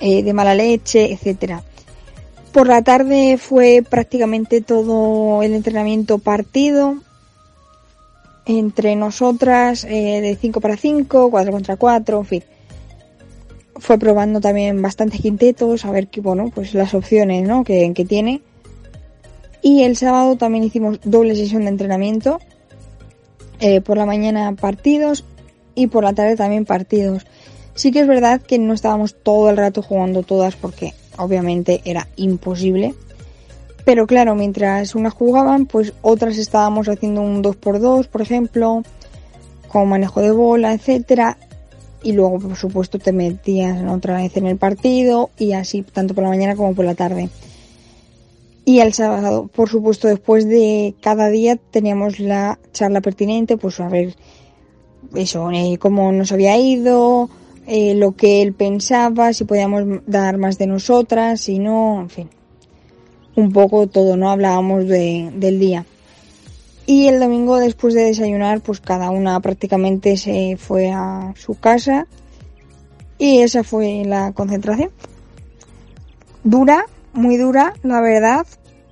eh, 0.00 0.22
de 0.22 0.32
mala 0.32 0.54
leche, 0.54 1.12
etcétera. 1.12 1.62
Por 2.52 2.68
la 2.68 2.82
tarde 2.82 3.36
fue 3.38 3.82
prácticamente 3.88 4.60
todo 4.60 5.42
el 5.42 5.54
entrenamiento 5.54 6.18
partido 6.18 6.96
entre 8.46 8.94
nosotras 8.94 9.84
eh, 9.84 10.20
de 10.20 10.36
5 10.36 10.60
para 10.60 10.76
5, 10.76 11.30
4 11.30 11.52
contra 11.52 11.76
4, 11.76 12.18
en 12.18 12.24
fin. 12.24 12.44
Fue 13.76 13.98
probando 13.98 14.40
también 14.40 14.80
bastantes 14.80 15.20
quintetos, 15.20 15.84
a 15.84 15.90
ver 15.90 16.08
qué, 16.08 16.20
bueno, 16.20 16.50
pues 16.54 16.74
las 16.74 16.94
opciones, 16.94 17.46
¿no? 17.46 17.64
Que, 17.64 17.92
que 17.92 18.04
tiene. 18.04 18.42
Y 19.62 19.82
el 19.82 19.96
sábado 19.96 20.36
también 20.36 20.64
hicimos 20.64 21.00
doble 21.04 21.34
sesión 21.34 21.62
de 21.62 21.68
entrenamiento. 21.68 22.38
Eh, 23.60 23.80
por 23.80 23.96
la 23.96 24.04
mañana 24.04 24.54
partidos 24.54 25.24
y 25.74 25.86
por 25.86 26.04
la 26.04 26.12
tarde 26.12 26.36
también 26.36 26.64
partidos. 26.64 27.24
Sí 27.74 27.92
que 27.92 28.00
es 28.00 28.06
verdad 28.06 28.40
que 28.42 28.58
no 28.58 28.74
estábamos 28.74 29.16
todo 29.22 29.48
el 29.48 29.56
rato 29.56 29.80
jugando 29.80 30.22
todas 30.22 30.56
porque 30.56 30.92
obviamente 31.16 31.80
era 31.84 32.08
imposible. 32.16 32.94
Pero 33.84 34.06
claro, 34.06 34.34
mientras 34.34 34.94
unas 34.94 35.12
jugaban, 35.12 35.66
pues 35.66 35.92
otras 36.02 36.38
estábamos 36.38 36.88
haciendo 36.88 37.20
un 37.20 37.42
2x2, 37.42 38.08
por 38.08 38.22
ejemplo, 38.22 38.82
con 39.68 39.88
manejo 39.88 40.20
de 40.20 40.30
bola, 40.30 40.72
etcétera. 40.72 41.36
Y 42.04 42.12
luego, 42.12 42.38
por 42.38 42.54
supuesto, 42.54 43.00
te 43.00 43.12
metías 43.12 43.82
otra 43.90 44.18
vez 44.18 44.36
en 44.36 44.46
el 44.46 44.56
partido 44.56 45.30
y 45.38 45.52
así, 45.52 45.82
tanto 45.82 46.14
por 46.14 46.22
la 46.22 46.30
mañana 46.30 46.54
como 46.54 46.74
por 46.74 46.84
la 46.84 46.94
tarde. 46.94 47.30
Y 48.64 48.78
el 48.78 48.92
sábado, 48.92 49.50
por 49.52 49.68
supuesto, 49.68 50.06
después 50.06 50.46
de 50.46 50.94
cada 51.00 51.28
día 51.28 51.56
teníamos 51.56 52.20
la 52.20 52.60
charla 52.72 53.00
pertinente, 53.00 53.56
pues 53.56 53.80
a 53.80 53.88
ver 53.88 54.14
eso, 55.16 55.50
eh, 55.50 55.78
cómo 55.78 56.12
nos 56.12 56.30
había 56.30 56.56
ido, 56.56 57.28
eh, 57.66 57.94
lo 57.94 58.12
que 58.12 58.42
él 58.42 58.52
pensaba, 58.52 59.32
si 59.32 59.44
podíamos 59.44 60.02
dar 60.06 60.38
más 60.38 60.58
de 60.58 60.66
nosotras, 60.68 61.40
si 61.40 61.58
no, 61.58 62.00
en 62.02 62.10
fin 62.10 62.28
un 63.36 63.52
poco 63.52 63.86
todo, 63.86 64.16
¿no? 64.16 64.30
Hablábamos 64.30 64.86
de, 64.86 65.30
del 65.34 65.58
día. 65.58 65.84
Y 66.86 67.08
el 67.08 67.18
domingo 67.18 67.58
después 67.58 67.94
de 67.94 68.04
desayunar, 68.04 68.60
pues 68.60 68.80
cada 68.80 69.10
una 69.10 69.40
prácticamente 69.40 70.16
se 70.16 70.56
fue 70.58 70.90
a 70.90 71.32
su 71.36 71.58
casa 71.58 72.06
y 73.18 73.40
esa 73.40 73.64
fue 73.64 74.02
la 74.04 74.32
concentración. 74.32 74.90
Dura, 76.42 76.84
muy 77.14 77.38
dura, 77.38 77.72
la 77.82 78.02
verdad, 78.02 78.46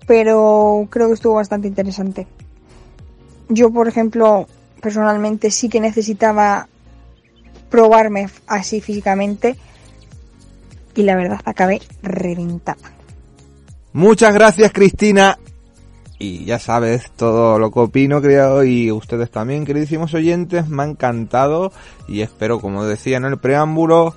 pero 0.06 0.86
creo 0.90 1.08
que 1.08 1.14
estuvo 1.14 1.34
bastante 1.34 1.68
interesante. 1.68 2.26
Yo, 3.50 3.70
por 3.70 3.88
ejemplo, 3.88 4.46
personalmente 4.80 5.50
sí 5.50 5.68
que 5.68 5.80
necesitaba 5.80 6.68
probarme 7.68 8.28
así 8.46 8.80
físicamente 8.80 9.56
y 10.94 11.02
la 11.02 11.16
verdad 11.16 11.40
acabé 11.44 11.82
reventada. 12.02 12.92
Muchas 13.92 14.32
gracias 14.34 14.72
Cristina. 14.72 15.38
Y 16.22 16.44
ya 16.44 16.60
sabes 16.60 17.10
todo 17.16 17.58
lo 17.58 17.72
que 17.72 17.80
opino, 17.80 18.22
creo, 18.22 18.62
y 18.62 18.92
ustedes 18.92 19.28
también, 19.28 19.64
queridísimos 19.64 20.14
oyentes, 20.14 20.68
me 20.68 20.84
ha 20.84 20.86
encantado 20.86 21.72
y 22.06 22.20
espero, 22.20 22.60
como 22.60 22.84
decía 22.84 23.16
en 23.16 23.24
el 23.24 23.38
preámbulo, 23.38 24.14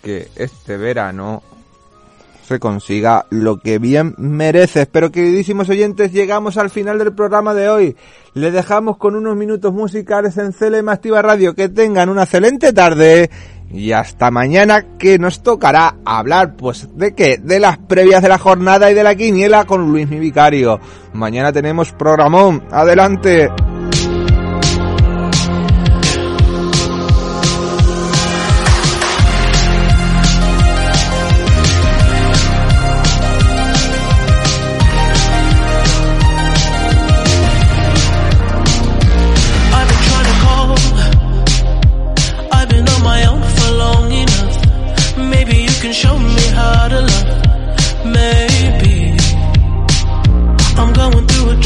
que 0.00 0.28
este 0.36 0.76
verano 0.76 1.42
se 2.46 2.60
consiga 2.60 3.26
lo 3.30 3.58
que 3.58 3.80
bien 3.80 4.14
merece. 4.16 4.82
Espero, 4.82 5.10
queridísimos 5.10 5.68
oyentes, 5.68 6.12
llegamos 6.12 6.56
al 6.56 6.70
final 6.70 7.00
del 7.00 7.12
programa 7.12 7.52
de 7.52 7.68
hoy. 7.68 7.96
Le 8.34 8.52
dejamos 8.52 8.96
con 8.96 9.16
unos 9.16 9.36
minutos 9.36 9.74
musicales 9.74 10.38
en 10.38 10.52
CLM 10.52 10.88
Activa 10.88 11.20
Radio. 11.20 11.52
Que 11.52 11.68
tengan 11.68 12.08
una 12.10 12.22
excelente 12.22 12.72
tarde 12.72 13.28
y 13.70 13.92
hasta 13.92 14.30
mañana 14.30 14.84
que 14.98 15.18
nos 15.18 15.42
tocará 15.42 15.96
hablar, 16.04 16.54
pues, 16.56 16.88
¿de 16.96 17.14
qué? 17.14 17.38
De 17.38 17.60
las 17.60 17.78
previas 17.78 18.22
de 18.22 18.28
la 18.28 18.38
jornada 18.38 18.90
y 18.90 18.94
de 18.94 19.02
la 19.02 19.14
quiniela 19.14 19.64
con 19.66 19.90
Luis 19.90 20.08
mi 20.08 20.18
vicario. 20.18 20.80
Mañana 21.12 21.52
tenemos 21.52 21.92
programón. 21.92 22.64
Adelante. 22.70 23.50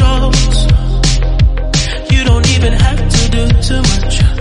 jokes. 0.02 0.58
You 2.12 2.24
don't 2.24 2.48
even 2.54 2.72
have 2.72 3.00
to 3.14 3.30
do 3.30 3.42
too 3.68 3.82
much. 3.90 4.31